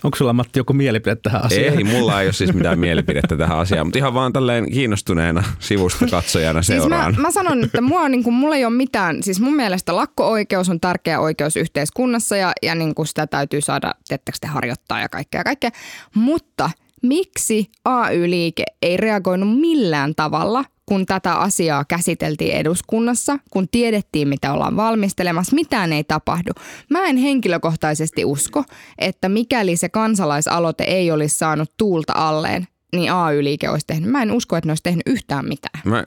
Onko 0.04 0.16
sulla 0.16 0.32
Matti 0.32 0.58
joku 0.58 0.72
mielipide 0.72 1.16
tähän 1.16 1.44
asiaan? 1.44 1.78
Ei, 1.78 1.84
mulla 1.84 2.20
ei 2.20 2.26
ole 2.26 2.32
siis 2.32 2.54
mitään 2.54 2.78
mielipidettä 2.78 3.36
tähän 3.36 3.58
asiaan, 3.58 3.86
mutta 3.86 3.98
ihan 3.98 4.14
vaan 4.14 4.32
tälleen 4.32 4.72
kiinnostuneena 4.72 5.44
sivusta 5.58 6.06
katsojana 6.10 6.62
seuraan. 6.62 7.04
Siis 7.04 7.16
mä, 7.16 7.22
mä 7.22 7.30
sanon, 7.30 7.64
että 7.64 7.80
mua, 7.80 8.08
niin 8.08 8.24
kuin, 8.24 8.34
mulla 8.34 8.56
ei 8.56 8.64
ole 8.64 8.74
mitään, 8.74 9.22
siis 9.22 9.40
mun 9.40 9.56
mielestä 9.56 9.96
lakko-oikeus 9.96 10.68
on 10.68 10.80
tärkeä 10.80 11.20
oikeus 11.20 11.56
yhteiskunnassa 11.56 12.36
ja, 12.36 12.52
ja 12.62 12.74
niin 12.74 12.94
kuin 12.94 13.06
sitä 13.06 13.26
täytyy 13.26 13.60
saada, 13.60 13.94
tiettäkö 14.08 14.38
te 14.40 14.46
harjoittaa 14.46 15.00
ja 15.00 15.08
kaikkea 15.08 15.44
kaikkea, 15.44 15.70
mutta 16.14 16.70
miksi 17.02 17.70
AY-liike 17.84 18.64
ei 18.82 18.96
reagoinut 18.96 19.60
millään 19.60 20.14
tavalla 20.14 20.64
kun 20.86 21.06
tätä 21.06 21.34
asiaa 21.34 21.84
käsiteltiin 21.84 22.54
eduskunnassa, 22.54 23.38
kun 23.50 23.68
tiedettiin, 23.68 24.28
mitä 24.28 24.52
ollaan 24.52 24.76
valmistelemassa, 24.76 25.54
mitään 25.54 25.92
ei 25.92 26.04
tapahdu. 26.04 26.50
Mä 26.90 27.06
en 27.06 27.16
henkilökohtaisesti 27.16 28.24
usko, 28.24 28.64
että 28.98 29.28
mikäli 29.28 29.76
se 29.76 29.88
kansalaisaloite 29.88 30.84
ei 30.84 31.10
olisi 31.10 31.38
saanut 31.38 31.72
tuulta 31.76 32.12
alleen, 32.16 32.66
niin 32.96 33.12
AY-liike 33.12 33.68
olisi 33.68 33.86
tehnyt. 33.86 34.10
Mä 34.10 34.22
en 34.22 34.32
usko, 34.32 34.56
että 34.56 34.68
ne 34.68 34.70
olisi 34.70 34.82
tehnyt 34.82 35.02
yhtään 35.06 35.48
mitään. 35.48 35.80
Mä, 35.84 36.04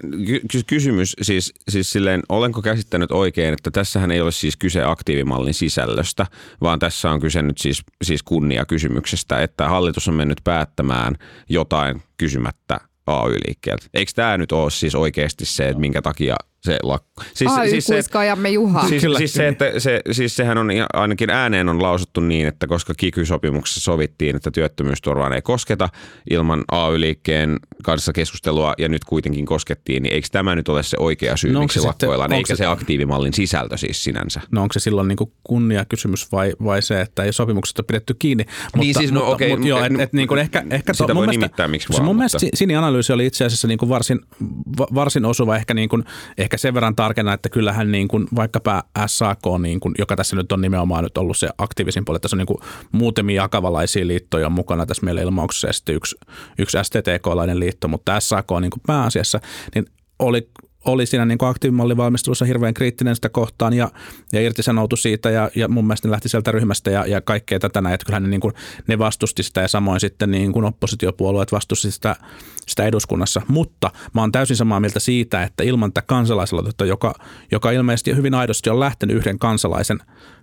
ky- 0.52 0.64
kysymys 0.68 1.16
siis, 1.22 1.54
siis 1.70 1.92
silleen, 1.92 2.22
olenko 2.30 2.62
käsittänyt 2.62 3.12
oikein, 3.12 3.54
että 3.54 3.72
tässähän 3.72 4.12
ei 4.12 4.22
ole 4.22 4.32
siis 4.32 4.58
kyse 4.58 4.84
aktiivimallin 4.84 5.54
sisällöstä, 5.54 6.26
vaan 6.62 6.80
tässä 6.80 7.12
on 7.12 7.20
kyse 7.20 7.42
nyt 7.42 7.58
siis, 7.58 7.84
siis 8.04 8.24
kunniakysymyksestä, 8.24 9.44
että 9.44 9.70
hallitus 9.70 10.08
on 10.08 10.14
mennyt 10.14 10.42
päättämään 10.44 11.16
jotain 11.50 12.02
kysymättä 12.18 12.80
AY-liikkeeltä. 13.08 13.86
Eikö 13.94 14.12
tämä 14.16 14.38
nyt 14.38 14.52
ole 14.52 14.72
siis 14.72 14.96
oikeasti 14.96 15.46
se, 15.46 15.68
että 15.68 15.80
minkä 15.80 16.02
takia 16.02 16.36
se 16.62 16.80
lakko. 16.84 17.24
Siis, 17.34 17.52
Ai, 17.52 17.70
siis 17.70 17.86
se, 17.86 18.04
Juha. 18.54 18.88
Siis, 18.88 19.06
siis, 19.18 19.34
se, 19.34 19.48
että 19.48 19.66
se, 19.78 20.02
siis 20.12 20.36
sehän 20.36 20.58
on 20.58 20.68
ainakin 20.94 21.30
ääneen 21.30 21.70
on 21.70 21.84
lausuttu 21.84 22.22
niin, 22.22 22.48
että 22.48 22.68
koska 22.68 22.94
kiky-sopimuksessa 22.98 23.82
sovittiin, 23.82 24.36
että 24.36 24.52
työttömyysturvaan 24.52 25.34
ei 25.34 25.42
kosketa 25.42 25.90
ilman 26.30 26.64
AY-liikkeen 26.72 27.60
kanssa 27.84 28.14
keskustelua 28.14 28.74
ja 28.78 28.90
nyt 28.90 29.06
kuitenkin 29.06 29.46
koskettiin, 29.46 30.04
niin 30.04 30.14
eikö 30.14 30.28
tämä 30.32 30.56
nyt 30.56 30.70
ole 30.70 30.84
se 30.84 30.98
oikea 31.00 31.38
syy, 31.38 31.52
no, 31.52 31.60
miksi 31.60 31.80
lakkoillaan, 31.80 32.34
eikä 32.34 32.56
se, 32.56 32.58
se 32.58 32.66
aktiivimallin 32.66 33.34
sisältö 33.34 33.78
siis 33.78 34.04
sinänsä? 34.04 34.42
No 34.52 34.62
onko 34.62 34.74
se 34.74 34.80
silloin 34.80 35.08
niin 35.08 35.32
kunnia 35.44 35.86
kysymys 35.86 36.32
vai, 36.32 36.54
vai 36.64 36.82
se, 36.82 37.02
että 37.02 37.24
ei 37.24 37.34
sopimuksesta 37.34 37.84
pidetty 37.84 38.14
kiinni? 38.20 38.46
Mutta, 38.64 38.78
niin 38.78 38.96
siis, 38.96 39.12
no 39.12 39.20
mutta, 39.20 39.36
okei. 39.36 39.48
Okay, 39.48 39.58
mutta, 39.58 39.68
joo, 39.68 39.84
et, 39.84 40.00
et, 40.00 40.14
niin 40.14 40.28
kuin 40.28 40.40
ehkä, 40.40 40.64
ehkä 40.70 40.94
sitä 40.94 41.08
to, 41.08 41.16
voi 41.16 41.22
mielestä, 41.22 41.40
nimittää 41.40 41.68
miksi 41.68 41.90
vaan. 41.90 42.06
Mun 42.06 42.16
mutta... 42.16 42.38
mielestä 42.38 42.58
Sini-analyysi 42.58 43.14
oli 43.14 43.26
itse 43.26 43.46
asiassa 43.46 43.68
niin 43.68 43.78
kuin 43.78 43.90
varsin, 43.90 44.20
varsin 44.78 45.26
osuva, 45.26 45.56
ehkä, 45.56 45.74
niin 45.74 45.90
kuin, 45.90 46.04
ehkä 46.38 46.47
sen 46.56 46.74
verran 46.74 46.96
tarkenna, 46.96 47.34
että 47.34 47.50
kyllähän 47.50 47.92
niin 47.92 48.08
kuin 48.08 48.28
vaikkapa 48.36 48.84
SAK, 49.06 49.40
niin 49.62 49.80
kuin, 49.80 49.96
joka 49.98 50.16
tässä 50.16 50.36
nyt 50.36 50.52
on 50.52 50.62
nimenomaan 50.62 51.04
nyt 51.04 51.18
ollut 51.18 51.38
se 51.38 51.50
aktiivisin 51.58 52.06
puoli, 52.06 52.20
tässä 52.20 52.36
on 52.36 52.38
niin 52.38 52.48
kuin 52.48 52.58
muutamia 52.92 53.42
jakavalaisia 53.42 54.08
liittoja 54.08 54.50
mukana 54.50 54.86
tässä 54.86 55.06
meillä 55.06 55.22
ilmauksessa 55.22 55.68
ja 55.68 55.74
sitten 55.74 55.96
yksi, 55.96 56.16
yksi 56.60 56.78
STTK-lainen 56.84 57.60
liitto, 57.60 57.88
mutta 57.88 58.20
SAK 58.20 58.48
niin 58.62 58.72
kuin 58.72 58.82
pääasiassa, 58.88 59.40
niin 59.76 59.86
oli 60.20 60.50
oli 60.88 61.06
siinä 61.06 61.26
niin 61.26 61.38
aktiivimallin 61.42 61.98
valmistelussa 61.98 62.46
hirveän 62.46 62.74
kriittinen 62.74 63.16
sitä 63.16 63.30
kohtaan 63.30 63.74
ja, 63.74 63.92
ja 64.34 64.42
irtisanoutui 64.42 64.98
siitä 64.98 65.30
ja, 65.30 65.50
ja 65.56 65.68
mun 65.68 65.88
mielestä 65.88 66.08
ne 66.08 66.12
lähti 66.12 66.30
sieltä 66.30 66.52
ryhmästä 66.52 66.92
ja, 66.92 67.06
ja 67.06 67.22
kaikkea 67.22 67.60
tätä 67.60 67.82
näin, 67.82 67.94
että 67.94 68.06
kyllähän 68.06 68.24
ne, 68.24 68.30
niin 68.30 68.42
kuin, 68.42 68.54
ne 68.88 69.00
vastusti 69.00 69.44
sitä 69.44 69.62
ja 69.62 69.68
samoin 69.68 70.00
sitten 70.00 70.32
niin 70.32 70.52
kuin 70.52 70.66
oppositiopuolueet 70.66 71.52
vastusti 71.52 71.92
sitä, 71.92 72.16
sitä 72.68 72.86
eduskunnassa. 72.86 73.42
Mutta 73.48 73.92
mä 74.14 74.22
oon 74.22 74.32
täysin 74.32 74.58
samaa 74.58 74.80
mieltä 74.80 75.00
siitä, 75.00 75.44
että 75.44 75.64
ilman 75.64 75.94
tätä 75.94 76.08
kansalaisaloitetta, 76.08 76.86
joka, 76.86 77.14
joka 77.52 77.72
ilmeisesti 77.72 78.16
hyvin 78.16 78.34
aidosti 78.34 78.70
on 78.70 78.80
lähtenyt 78.80 79.18
yhden 79.18 79.40
kansalaisen 79.40 80.00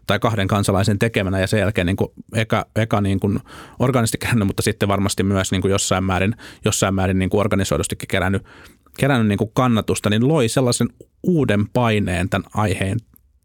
tai 0.07 0.19
kahden 0.19 0.49
kansalaisen 0.49 0.99
tekemänä 0.99 1.41
ja 1.41 1.47
sen 1.47 1.61
jälkeen 1.61 1.87
niin 1.87 1.97
kuin 1.97 2.09
eka, 2.35 2.67
eka 2.77 3.01
niin 3.01 3.21
kuin 3.21 3.41
organisti 3.79 4.19
kerännyt, 4.19 4.47
mutta 4.47 4.63
sitten 4.63 4.89
varmasti 4.89 5.23
myös 5.23 5.53
niin 5.53 5.63
kuin 5.63 5.73
jossain 5.73 6.05
määrin, 6.05 6.37
jossain 6.65 6.95
määrin 6.95 7.19
niin 7.19 7.31
kuin 7.31 7.41
organisoidustikin 7.41 8.09
kerännyt 8.09 8.43
kerännyt 8.99 9.29
niin 9.29 9.39
kuin 9.39 9.51
kannatusta, 9.55 10.11
niin 10.11 10.29
loi 10.29 10.49
sellaisen 10.49 10.89
uuden 11.23 11.69
paineen 11.69 12.29
tämän 12.29 12.51
aiheen 12.55 12.99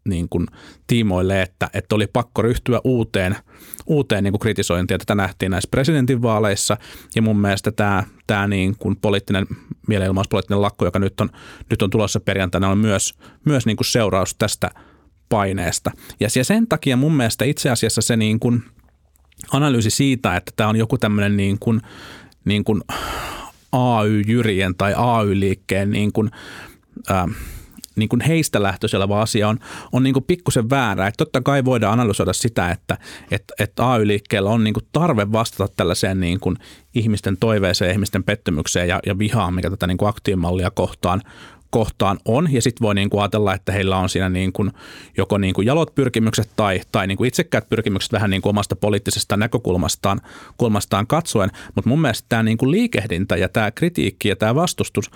niin 0.08 0.28
kuin 0.28 0.46
tiimoille, 0.86 1.42
että, 1.42 1.70
että 1.74 1.94
oli 1.94 2.06
pakko 2.06 2.42
ryhtyä 2.42 2.80
uuteen, 2.84 3.36
uuteen 3.86 4.24
niin 4.24 4.32
kuin 4.32 4.40
kritisointiin. 4.40 5.00
Tätä 5.00 5.14
nähtiin 5.14 5.50
näissä 5.50 5.68
presidentinvaaleissa 5.70 6.76
ja 7.16 7.22
mun 7.22 7.38
mielestä 7.38 7.72
tämä, 7.72 8.04
tämä 8.26 8.48
niin 8.48 8.76
kuin 8.78 8.96
poliittinen 8.96 9.46
mielenilmaus, 9.88 10.28
poliittinen 10.28 10.62
lakko, 10.62 10.84
joka 10.84 10.98
nyt 10.98 11.20
on, 11.20 11.30
nyt 11.70 11.82
on 11.82 11.90
tulossa 11.90 12.20
perjantaina, 12.20 12.68
on 12.68 12.78
myös, 12.78 13.14
myös 13.44 13.66
niin 13.66 13.76
kuin 13.76 13.86
seuraus 13.86 14.34
tästä 14.34 14.70
paineesta. 15.28 15.90
Ja 16.20 16.44
sen 16.44 16.68
takia 16.68 16.96
mun 16.96 17.16
mielestä 17.16 17.44
itse 17.44 17.70
asiassa 17.70 18.00
se 18.00 18.16
niin 18.16 18.40
kuin 18.40 18.62
analyysi 19.52 19.90
siitä, 19.90 20.36
että 20.36 20.52
tämä 20.56 20.68
on 20.68 20.76
joku 20.76 20.98
tämmöinen 20.98 21.36
niin 21.36 21.58
kuin, 21.58 21.80
niin 22.44 22.64
kuin 22.64 22.82
AY-jyrien 23.72 24.74
tai 24.78 24.94
AY-liikkeen 24.96 25.90
niin 25.90 26.12
kuin, 26.12 26.30
ää, 27.08 27.28
niin 27.96 28.08
kuin 28.08 28.20
heistä 28.20 28.62
lähtöisin 28.62 28.96
oleva 28.96 29.22
asia 29.22 29.48
on, 29.48 29.58
on 29.92 30.02
niin 30.02 30.12
kuin 30.12 30.24
pikkusen 30.24 30.70
väärä. 30.70 31.06
Että 31.06 31.18
totta 31.18 31.40
kai 31.40 31.64
voidaan 31.64 31.92
analysoida 31.92 32.32
sitä, 32.32 32.70
että, 32.70 32.98
että, 33.30 33.54
että 33.58 33.92
AY-liikkeellä 33.92 34.50
on 34.50 34.64
niin 34.64 34.74
kuin 34.74 34.86
tarve 34.92 35.32
vastata 35.32 35.72
tällaiseen 35.76 36.20
niin 36.20 36.40
kuin 36.40 36.56
ihmisten 36.94 37.36
toiveeseen, 37.36 37.92
ihmisten 37.92 38.24
pettymykseen 38.24 38.88
ja, 38.88 39.00
ja 39.06 39.18
vihaan, 39.18 39.54
mikä 39.54 39.70
tätä 39.70 39.86
niin 39.86 39.98
kuin 39.98 40.08
aktiivimallia 40.08 40.70
kohtaan 40.70 41.22
kohtaan 41.70 42.18
on. 42.24 42.52
Ja 42.52 42.62
sitten 42.62 42.84
voi 42.84 42.94
niin 42.94 43.10
kuin 43.10 43.20
ajatella, 43.20 43.54
että 43.54 43.72
heillä 43.72 43.96
on 43.96 44.08
siinä 44.08 44.28
niin 44.28 44.52
joko 45.16 45.38
niin 45.38 45.54
kuin 45.54 45.66
jalot 45.66 45.94
pyrkimykset 45.94 46.50
tai, 46.56 46.80
tai 46.92 47.06
niin 47.06 47.18
kuin 47.18 47.28
itsekkäät 47.28 47.68
pyrkimykset 47.68 48.12
vähän 48.12 48.30
niin 48.30 48.42
kuin 48.42 48.50
omasta 48.50 48.76
poliittisesta 48.76 49.36
näkökulmastaan 49.36 50.20
kulmastaan 50.56 51.06
katsoen. 51.06 51.50
Mutta 51.74 51.88
mun 51.88 52.00
mielestä 52.00 52.26
tämä 52.28 52.42
niin 52.42 52.58
kuin 52.58 52.70
liikehdintä 52.70 53.36
ja 53.36 53.48
tämä 53.48 53.70
kritiikki 53.70 54.28
ja 54.28 54.36
tämä 54.36 54.54
vastustus 54.54 55.10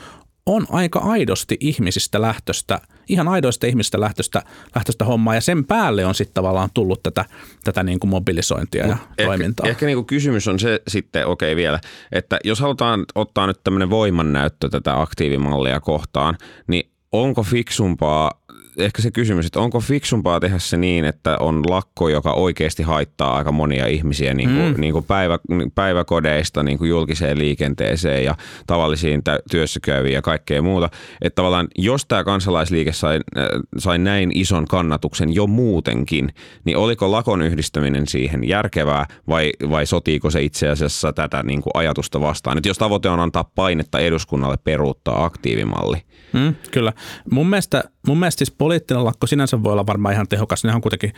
on 0.47 0.67
aika 0.71 0.99
aidosti 0.99 1.57
ihmisistä 1.61 2.21
lähtöstä, 2.21 2.81
ihan 3.09 3.29
aidoista 3.29 3.67
ihmisistä 3.67 4.01
lähtöstä, 4.01 4.43
lähtöstä 4.75 5.05
hommaa 5.05 5.35
ja 5.35 5.41
sen 5.41 5.65
päälle 5.65 6.07
on 6.07 6.15
sitten 6.15 6.35
tavallaan 6.35 6.69
tullut 6.75 7.03
tätä, 7.03 7.25
tätä 7.65 7.83
niin 7.83 8.01
kuin 8.01 8.11
mobilisointia 8.11 8.87
ja 8.87 8.97
ehkä, 9.19 9.25
toimintaa. 9.25 9.69
Ehkä 9.69 9.87
niin 9.87 9.97
kuin 9.97 10.07
kysymys 10.07 10.49
on 10.49 10.59
se 10.59 10.81
sitten, 10.89 11.27
okei 11.27 11.53
okay, 11.53 11.57
vielä, 11.57 11.81
että 12.13 12.39
jos 12.45 12.61
halutaan 12.61 13.05
ottaa 13.15 13.47
nyt 13.47 13.61
tämmöinen 13.65 13.91
voimannäyttö 13.91 14.69
tätä 14.69 15.01
aktiivimallia 15.01 15.81
kohtaan, 15.81 16.37
niin 16.67 16.91
onko 17.13 17.43
fiksumpaa 17.43 18.44
ehkä 18.79 19.03
se 19.03 19.11
kysymys, 19.11 19.47
että 19.47 19.61
onko 19.61 19.81
fiksumpaa 19.81 20.41
tehdä 20.41 20.59
se 20.59 20.77
niin, 20.77 21.05
että 21.05 21.37
on 21.41 21.63
lakko, 21.69 22.09
joka 22.09 22.33
oikeasti 22.33 22.83
haittaa 22.83 23.37
aika 23.37 23.53
monia 23.53 23.87
ihmisiä 23.87 24.35
niin 24.35 24.49
kuin, 24.49 24.75
mm. 24.75 24.81
niin 24.81 24.93
kuin 24.93 25.05
päivä, 25.05 25.39
päiväkodeista 25.75 26.63
niin 26.63 26.79
kuin 26.79 26.91
julkiseen 26.91 27.39
liikenteeseen 27.39 28.25
ja 28.25 28.35
tavallisiin 28.67 29.25
tä- 29.25 29.39
työssäkäyviin 29.51 30.15
ja 30.15 30.23
kaikkea 30.23 30.63
muuta. 30.63 30.91
Että 31.23 31.35
tavallaan 31.35 31.69
jos 31.79 32.07
tämä 32.07 32.25
kansalaisliike 32.25 32.93
sai, 32.93 33.21
äh, 33.39 33.47
sai 33.79 33.99
näin 33.99 34.31
ison 34.35 34.67
kannatuksen 34.67 35.35
jo 35.35 35.47
muutenkin, 35.47 36.35
niin 36.65 36.77
oliko 36.77 37.13
lakon 37.13 37.43
yhdistäminen 37.43 38.07
siihen 38.07 38.49
järkevää 38.49 39.07
vai, 39.29 39.53
vai 39.71 39.87
sotiiko 39.87 40.31
se 40.31 40.43
itse 40.43 40.69
asiassa 40.69 41.13
tätä 41.13 41.43
niin 41.43 41.63
kuin 41.63 41.73
ajatusta 41.75 42.21
vastaan? 42.21 42.59
Että 42.59 42.69
jos 42.69 42.79
tavoite 42.79 43.09
on 43.09 43.21
antaa 43.21 43.51
painetta 43.55 43.99
eduskunnalle 43.99 44.57
peruuttaa 44.65 45.25
aktiivimalli. 45.25 45.97
Mm, 46.33 46.55
kyllä. 46.71 46.93
Mun 47.31 47.47
mielestä, 47.47 47.85
mun 48.07 48.19
mielestä 48.19 48.39
siis 48.39 48.51
poliittinen 48.51 49.05
lakko 49.05 49.27
sinänsä 49.27 49.63
voi 49.63 49.73
olla 49.73 49.87
varmaan 49.87 50.15
ihan 50.15 50.29
tehokas. 50.29 50.65
Ne 50.65 50.75
on 50.75 50.81
kuitenkin 50.81 51.13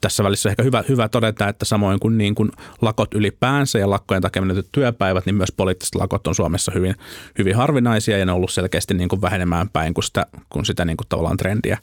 tässä 0.00 0.24
välissä 0.24 0.50
ehkä 0.50 0.62
hyvä, 0.62 0.84
hyvä 0.88 1.08
todeta, 1.08 1.48
että 1.48 1.64
samoin 1.64 2.00
kuin, 2.00 2.18
niin 2.18 2.34
kuin 2.34 2.50
lakot 2.80 3.14
ylipäänsä 3.14 3.78
ja 3.78 3.90
lakkojen 3.90 4.22
takia 4.22 4.42
menetyt 4.42 4.68
työpäivät, 4.72 5.26
niin 5.26 5.34
myös 5.34 5.52
poliittiset 5.52 5.94
lakot 5.94 6.26
on 6.26 6.34
Suomessa 6.34 6.72
hyvin, 6.74 6.94
hyvin 7.38 7.56
harvinaisia 7.56 8.18
ja 8.18 8.26
ne 8.26 8.32
on 8.32 8.36
ollut 8.36 8.50
selkeästi 8.50 8.94
niin 8.94 9.08
kuin 9.08 9.22
vähenemään 9.22 9.68
päin 9.68 9.94
kuin 9.94 10.04
sitä, 10.04 10.26
kuin 10.48 10.64
sitä 10.64 10.84
niin 10.84 10.96
kuin 10.96 11.08
tavallaan 11.08 11.36
trendiä, 11.36 11.78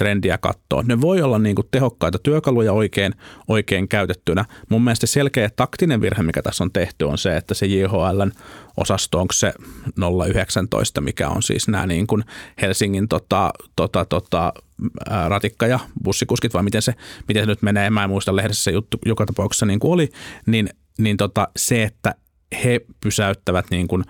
trendiä 0.00 0.38
katsoa. 0.38 0.82
Ne 0.82 1.00
voi 1.00 1.22
olla 1.22 1.38
niin 1.38 1.56
kuin 1.56 1.68
tehokkaita 1.70 2.18
työkaluja 2.18 2.72
oikein, 2.72 3.14
oikein 3.48 3.88
käytettynä. 3.88 4.44
Mun 4.68 4.84
mielestä 4.84 5.06
selkeä 5.06 5.50
taktinen 5.56 6.00
virhe, 6.00 6.22
mikä 6.22 6.42
tässä 6.42 6.64
on 6.64 6.72
tehty, 6.72 7.04
on 7.04 7.18
se, 7.18 7.36
että 7.36 7.54
se 7.54 7.66
JHLn 7.66 8.32
osasto, 8.76 9.20
onko 9.20 9.32
se 9.32 9.52
019, 10.28 11.00
mikä 11.00 11.28
on 11.28 11.42
siis 11.42 11.68
nämä 11.68 11.86
niin 11.86 12.06
kuin 12.06 12.24
Helsingin 12.62 13.08
tota, 13.08 13.50
tota, 13.76 14.04
tota, 14.04 14.52
ratikka- 15.28 15.66
ja 15.66 15.78
bussikuskit, 16.04 16.54
vai 16.54 16.62
miten 16.62 16.82
se, 16.82 16.94
miten 17.28 17.42
se 17.42 17.46
nyt 17.46 17.62
menee, 17.62 17.90
mä 17.90 18.04
en 18.04 18.10
muista 18.10 18.36
lehdessä 18.36 18.62
se 18.64 18.70
juttu 18.70 18.98
joka 19.06 19.26
tapauksessa 19.26 19.66
niin 19.66 19.80
kuin 19.80 19.92
oli, 19.92 20.08
niin, 20.46 20.68
niin 20.98 21.16
tota, 21.16 21.48
se, 21.56 21.82
että 21.82 22.14
he 22.64 22.80
pysäyttävät 23.00 23.66
niin 23.70 23.88
kuin, 23.88 24.04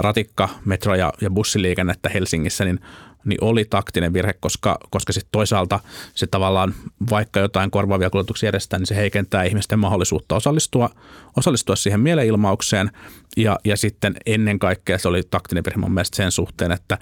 ratikka, 0.00 0.48
metro- 0.64 0.94
ja, 0.94 1.12
ja 1.20 1.30
bussiliikennettä 1.30 2.08
Helsingissä, 2.08 2.64
niin 2.64 2.80
niin 3.24 3.44
oli 3.44 3.64
taktinen 3.64 4.12
virhe, 4.12 4.34
koska, 4.40 4.78
koska 4.90 5.12
sitten 5.12 5.28
toisaalta 5.32 5.80
se 6.14 6.26
tavallaan, 6.26 6.74
vaikka 7.10 7.40
jotain 7.40 7.70
korvaavia 7.70 8.10
kuljetuksia 8.10 8.46
järjestetään, 8.46 8.80
niin 8.80 8.86
se 8.86 8.96
heikentää 8.96 9.44
ihmisten 9.44 9.78
mahdollisuutta 9.78 10.36
osallistua, 10.36 10.90
osallistua 11.36 11.76
siihen 11.76 12.00
mielenilmaukseen. 12.00 12.90
Ja, 13.36 13.58
ja 13.64 13.76
sitten 13.76 14.16
ennen 14.26 14.58
kaikkea 14.58 14.98
se 14.98 15.08
oli 15.08 15.22
taktinen 15.30 15.64
virhe 15.64 15.80
mun 15.80 15.92
mielestä 15.92 16.16
sen 16.16 16.32
suhteen, 16.32 16.72
että, 16.72 16.98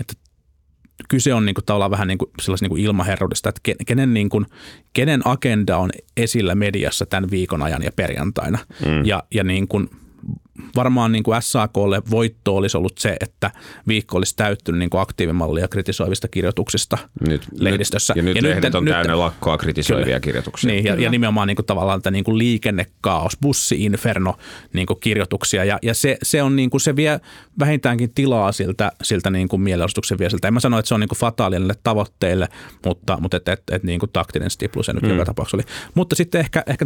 että 0.00 0.14
kyse 1.08 1.34
on 1.34 1.46
niin 1.46 1.54
kuin, 1.54 1.64
tavallaan 1.64 1.90
vähän 1.90 2.08
niin 2.08 2.18
kuin, 2.18 2.30
niin 2.60 2.68
kuin 2.68 2.82
ilmaherruudesta, 2.82 3.48
että 3.48 3.60
kenen, 3.86 4.14
niin 4.14 4.28
kuin, 4.28 4.46
kenen 4.92 5.20
agenda 5.24 5.76
on 5.76 5.90
esillä 6.16 6.54
mediassa 6.54 7.06
tämän 7.06 7.30
viikon 7.30 7.62
ajan 7.62 7.82
ja 7.82 7.92
perjantaina. 7.96 8.58
Mm. 8.86 9.04
Ja, 9.04 9.22
ja 9.34 9.44
niin 9.44 9.68
kuin, 9.68 9.90
varmaan 10.76 11.12
niin 11.12 11.22
kuin 11.22 11.42
SAKlle 11.42 12.02
voitto 12.10 12.56
olisi 12.56 12.76
ollut 12.76 12.98
se, 12.98 13.16
että 13.20 13.50
viikko 13.88 14.16
olisi 14.16 14.36
täyttynyt 14.36 14.78
niin 14.78 14.90
kuin 14.90 15.00
aktiivimallia 15.00 15.68
kritisoivista 15.68 16.28
kirjoituksista 16.28 16.98
nyt, 17.28 17.42
lehdistössä. 17.60 18.14
Ja 18.16 18.22
nyt 18.22 18.36
ja 18.36 18.42
lehdet 18.42 18.74
on 18.74 18.84
nyt, 18.84 18.94
täynnä 18.94 19.18
lakkoa 19.18 19.58
kritisoivia 19.58 20.04
kyllä, 20.04 20.20
kirjoituksia. 20.20 20.70
Niin, 20.70 20.84
ja, 20.84 20.94
ja 20.94 21.10
nimenomaan 21.10 21.48
niin 21.48 21.56
kuin 21.56 21.66
tavallaan 21.66 22.00
tätä 22.00 22.10
niin 22.10 22.24
kuin 22.24 22.38
liikennekaos, 22.38 23.36
bussi-inferno 23.42 24.34
niin 24.72 24.86
kuin 24.86 25.00
kirjoituksia. 25.00 25.64
Ja, 25.64 25.78
ja 25.82 25.94
se, 25.94 26.16
se, 26.22 26.42
on 26.42 26.56
niin 26.56 26.70
kuin, 26.70 26.80
se 26.80 26.96
vie 26.96 27.20
vähintäänkin 27.58 28.14
tilaa 28.14 28.52
siltä, 28.52 28.92
siltä 29.02 29.30
niin 29.30 29.48
kuin 29.48 29.62
mielenosoituksen 29.62 30.18
viesiltä. 30.18 30.48
En 30.48 30.54
mä 30.54 30.60
sano, 30.60 30.78
että 30.78 30.88
se 30.88 30.94
on 30.94 31.00
niin 31.00 31.08
kuin 31.08 31.18
fataalille 31.18 31.74
tavoitteille, 31.82 32.48
mutta, 32.84 33.18
mutta 33.20 33.36
et, 33.36 33.48
et, 33.48 33.62
et, 33.72 33.82
niin 33.82 34.00
kuin 34.00 34.10
taktinen 34.12 34.50
stiplu 34.50 34.82
se 34.82 34.92
nyt 34.92 35.02
mm. 35.02 35.10
joka 35.10 35.24
tapauksessa 35.24 35.56
oli. 35.56 35.64
Mutta 35.94 36.16
sitten 36.16 36.40
ehkä, 36.40 36.62
ehkä 36.66 36.84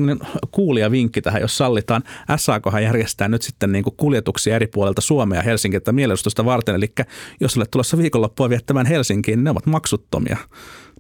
kuulija 0.51 0.91
vinkki 0.91 1.23
tähän, 1.23 1.41
jos 1.41 1.59
sallitaan. 1.59 2.03
SAKhan 2.37 2.83
järjestää 2.83 3.29
nyt 3.29 3.43
sitten 3.43 3.62
sitten 3.63 3.73
niin 3.73 3.85
kuin 3.85 3.97
kuljetuksia 3.97 4.57
eri 4.57 4.67
puolelta 4.67 5.01
Suomea 5.01 5.39
ja 5.39 5.43
Helsinkiä 5.43 5.81
mielenostusta 5.93 6.45
varten. 6.45 6.75
Eli 6.75 6.93
jos 7.41 7.57
olet 7.57 7.71
tulossa 7.71 7.99
viikonloppua 7.99 8.49
viettämään 8.49 8.87
Helsinkiin, 8.87 9.37
niin 9.37 9.45
ne 9.45 9.51
ovat 9.51 9.67
maksuttomia 9.67 10.37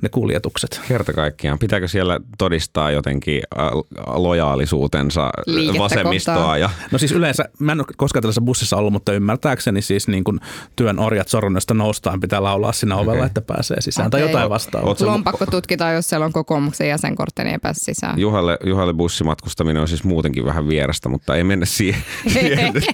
ne 0.03 0.09
kuljetukset. 0.09 0.81
Kerta 0.89 1.13
kaikkiaan. 1.13 1.59
Pitääkö 1.59 1.89
siellä 1.89 2.21
todistaa 2.39 2.91
jotenkin 2.91 3.43
äh, 3.59 3.67
lojaalisuutensa 4.07 5.31
Liikettä 5.47 5.79
vasemmistoa? 5.79 6.35
kohtaan. 6.35 6.61
Ja... 6.61 6.71
No 6.91 6.99
siis 6.99 7.13
yleensä, 7.13 7.45
mä 7.59 7.73
en 7.73 7.81
ole 7.81 7.87
koskaan 7.97 8.23
tällaisessa 8.23 8.41
bussissa 8.41 8.77
ollut, 8.77 8.93
mutta 8.93 9.13
ymmärtääkseni 9.13 9.83
siis 9.83 10.09
niin 10.09 10.25
kuin 10.25 10.41
työn 10.77 10.99
orjat 10.99 11.29
sorunnosta 11.29 11.75
noustaan 11.75 12.21
pitää 12.21 12.43
laulaa 12.43 12.73
siinä 12.73 12.97
ovella, 12.97 13.13
okay. 13.13 13.27
että 13.27 13.41
pääsee 13.41 13.81
sisään 13.81 14.07
okay. 14.07 14.21
tai 14.21 14.31
jotain 14.31 14.51
vastaavaa. 14.51 14.89
Oot 14.89 14.99
sä- 14.99 15.07
Lompakko 15.07 15.47
tutkitaan, 15.47 15.95
jos 15.95 16.09
siellä 16.09 16.27
on 16.27 16.33
kokoomuksen 16.33 16.89
jäsenkortti, 16.89 17.45
niin 17.45 17.53
ei 17.53 17.59
pääse 17.59 17.81
sisään. 17.81 18.19
Juhalle, 18.19 18.59
Juhalle 18.65 18.95
bussimatkustaminen 18.95 19.83
on 19.83 19.89
siis 19.89 20.05
muutenkin 20.05 20.45
vähän 20.45 20.69
vierasta, 20.69 21.09
mutta 21.09 21.37
ei 21.37 21.45
mennä 21.45 21.67
siihen. 21.67 22.03
siihen 22.33 22.52
nyt. 22.57 22.85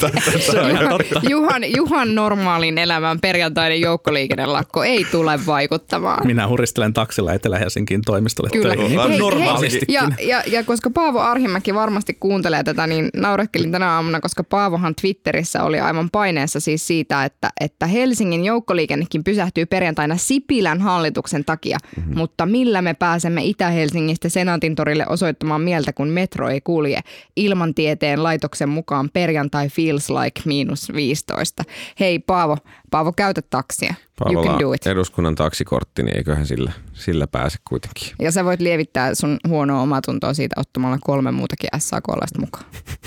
Juhan, 1.31 1.63
Juhan 1.77 2.15
normaalin 2.15 2.79
elämän 2.79 3.21
perjantainen 3.21 3.81
joukkoliikennelakko 3.81 4.85
ei 4.85 5.07
tule 5.11 5.41
vaikuttamaan. 5.47 6.27
Minä 6.27 6.49
huristelen 6.49 6.93
taksilla 6.93 7.33
Etelä-Helsinkiin 7.33 8.03
toimistolle 8.07 8.51
Kyllä. 8.53 8.75
töihin. 8.75 9.01
Hei, 9.01 9.19
normaalistikin. 9.19 9.95
Ja, 9.95 10.11
ja, 10.21 10.43
ja 10.47 10.65
koska 10.65 10.91
Paavo 10.91 11.19
Arhimäki 11.19 11.75
varmasti 11.75 12.15
kuuntelee 12.21 12.63
tätä, 12.63 12.87
niin 12.87 13.09
naureskelin 13.17 13.73
tänä 13.73 13.91
aamuna, 13.91 14.21
koska 14.21 14.45
Paavohan 14.45 14.95
Twitterissä 15.01 15.65
oli 15.65 15.81
aivan 15.81 16.11
paineessa 16.11 16.61
siis 16.61 16.87
siitä, 16.87 17.25
että, 17.25 17.51
että 17.61 17.87
Helsingin 17.87 18.45
joukkoliikennekin 18.45 19.25
pysähtyy 19.25 19.67
perjantaina 19.67 20.17
Sipilän 20.17 20.81
hallituksen 20.81 21.45
takia. 21.45 21.79
Mm-hmm. 21.97 22.19
Mutta 22.19 22.47
millä 22.47 22.83
me 22.83 22.95
pääsemme 22.95 23.45
Itä-Helsingistä 23.45 24.29
Senaatin 24.29 24.75
torille 24.75 25.07
osoittamaan 25.09 25.61
mieltä, 25.61 25.93
kun 25.93 26.09
metro 26.09 26.49
ei 26.49 26.61
kulje? 26.61 27.01
Ilmantieteen 27.37 28.23
laitoksen 28.23 28.69
mukaan 28.69 29.11
perjantai 29.51 29.69
feels 29.69 30.11
like 30.11 30.43
miinus 30.45 30.93
15. 30.95 31.65
Hei 32.01 32.19
Paavo, 32.19 32.57
Paavo 32.91 33.13
käytä 33.13 33.43
taksia. 33.43 33.95
You 34.21 34.35
Paavola 34.35 34.51
can 34.51 34.59
do 34.61 34.73
it. 34.73 34.87
eduskunnan 34.87 35.35
taksikortti, 35.35 36.03
niin 36.03 36.17
eiköhän 36.17 36.47
sillä, 36.47 36.73
sillä 36.93 37.27
pääse 37.27 37.59
kuitenkin. 37.69 38.13
Ja 38.19 38.33
sä 38.33 38.45
voit 38.45 38.61
lievittää 38.61 39.15
sun 39.15 39.39
huonoa 39.49 39.83
omatuntoa 39.83 40.35
siitä 40.35 40.61
ottamalla 40.61 40.99
kolme 41.01 41.33
muutakin 41.33 41.71
SAK-laista 41.79 42.41
mukaan. 42.41 42.65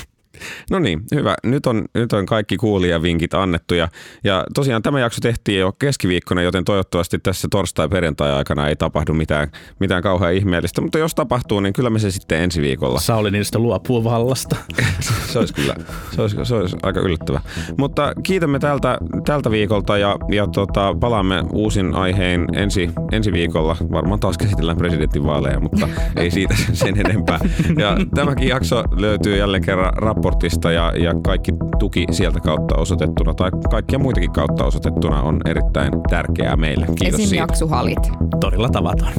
No 0.72 0.80
niin, 0.80 1.02
hyvä. 1.16 1.36
Nyt 1.44 1.66
on, 1.66 1.86
nyt 1.94 2.14
on 2.14 2.26
kaikki 2.26 2.58
kuulijavinkit 2.58 3.34
annettu 3.34 3.76
ja, 3.76 3.88
ja 4.24 4.46
tosiaan 4.56 4.82
tämä 4.82 5.00
jakso 5.00 5.20
tehtiin 5.22 5.60
jo 5.60 5.72
keskiviikkona, 5.72 6.42
joten 6.42 6.66
toivottavasti 6.66 7.20
tässä 7.20 7.48
torstai-perjantai-aikana 7.52 8.68
ei 8.68 8.76
tapahdu 8.76 9.14
mitään, 9.14 9.52
mitään 9.80 10.04
kauhean 10.04 10.34
ihmeellistä, 10.34 10.82
mutta 10.82 10.98
jos 10.98 11.16
tapahtuu, 11.16 11.60
niin 11.60 11.74
kyllä 11.74 11.90
me 11.90 12.00
se 12.00 12.12
sitten 12.12 12.42
ensi 12.42 12.62
viikolla. 12.62 13.00
Sauli 13.00 13.32
niistä 13.32 13.60
luopuu 13.60 14.04
vallasta. 14.04 14.56
se 15.32 15.40
olisi 15.40 15.54
kyllä, 15.54 15.76
se 16.12 16.22
olisi, 16.22 16.38
se 16.44 16.56
olisi 16.56 16.78
aika 16.84 17.00
yllättävä. 17.00 17.42
Mutta 17.78 18.14
kiitämme 18.24 18.60
tältä, 18.60 18.98
tältä 19.26 19.52
viikolta 19.52 19.98
ja, 19.98 20.18
ja 20.32 20.48
tota, 20.48 20.96
palaamme 21.00 21.44
uusin 21.54 21.96
aiheen 21.96 22.48
ensi, 22.54 22.90
ensi 23.12 23.34
viikolla. 23.34 23.78
Varmaan 23.92 24.20
taas 24.20 24.38
käsitellään 24.38 24.78
presidentinvaaleja, 24.78 25.60
mutta 25.60 25.90
ei 26.16 26.32
siitä 26.32 26.56
sen 26.74 27.00
enempää. 27.00 27.40
Ja 27.78 27.98
tämäkin 28.16 28.48
jakso 28.48 28.84
löytyy 28.92 29.38
jälleen 29.38 29.64
kerran 29.64 29.94
raportista 30.41 30.71
ja, 30.71 30.93
ja 30.97 31.13
kaikki 31.23 31.51
tuki 31.80 32.06
sieltä 32.12 32.39
kautta 32.39 32.75
osoitettuna 32.75 33.34
tai 33.34 33.51
kaikkia 33.69 33.99
muitakin 33.99 34.32
kautta 34.32 34.65
osoitettuna 34.65 35.21
on 35.21 35.41
erittäin 35.45 35.93
tärkeää 36.10 36.56
meille. 36.56 36.86
Kiitos 36.86 37.19
Esim. 37.19 37.30
siitä. 37.30 37.43
jaksuhalit. 37.43 37.99
Todella 38.39 38.69
tavaton. 38.69 39.12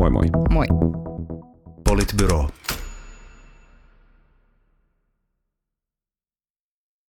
Moi 0.00 0.10
moi. 0.10 0.24
Moi. 0.50 0.66
Politbyro. 1.84 2.48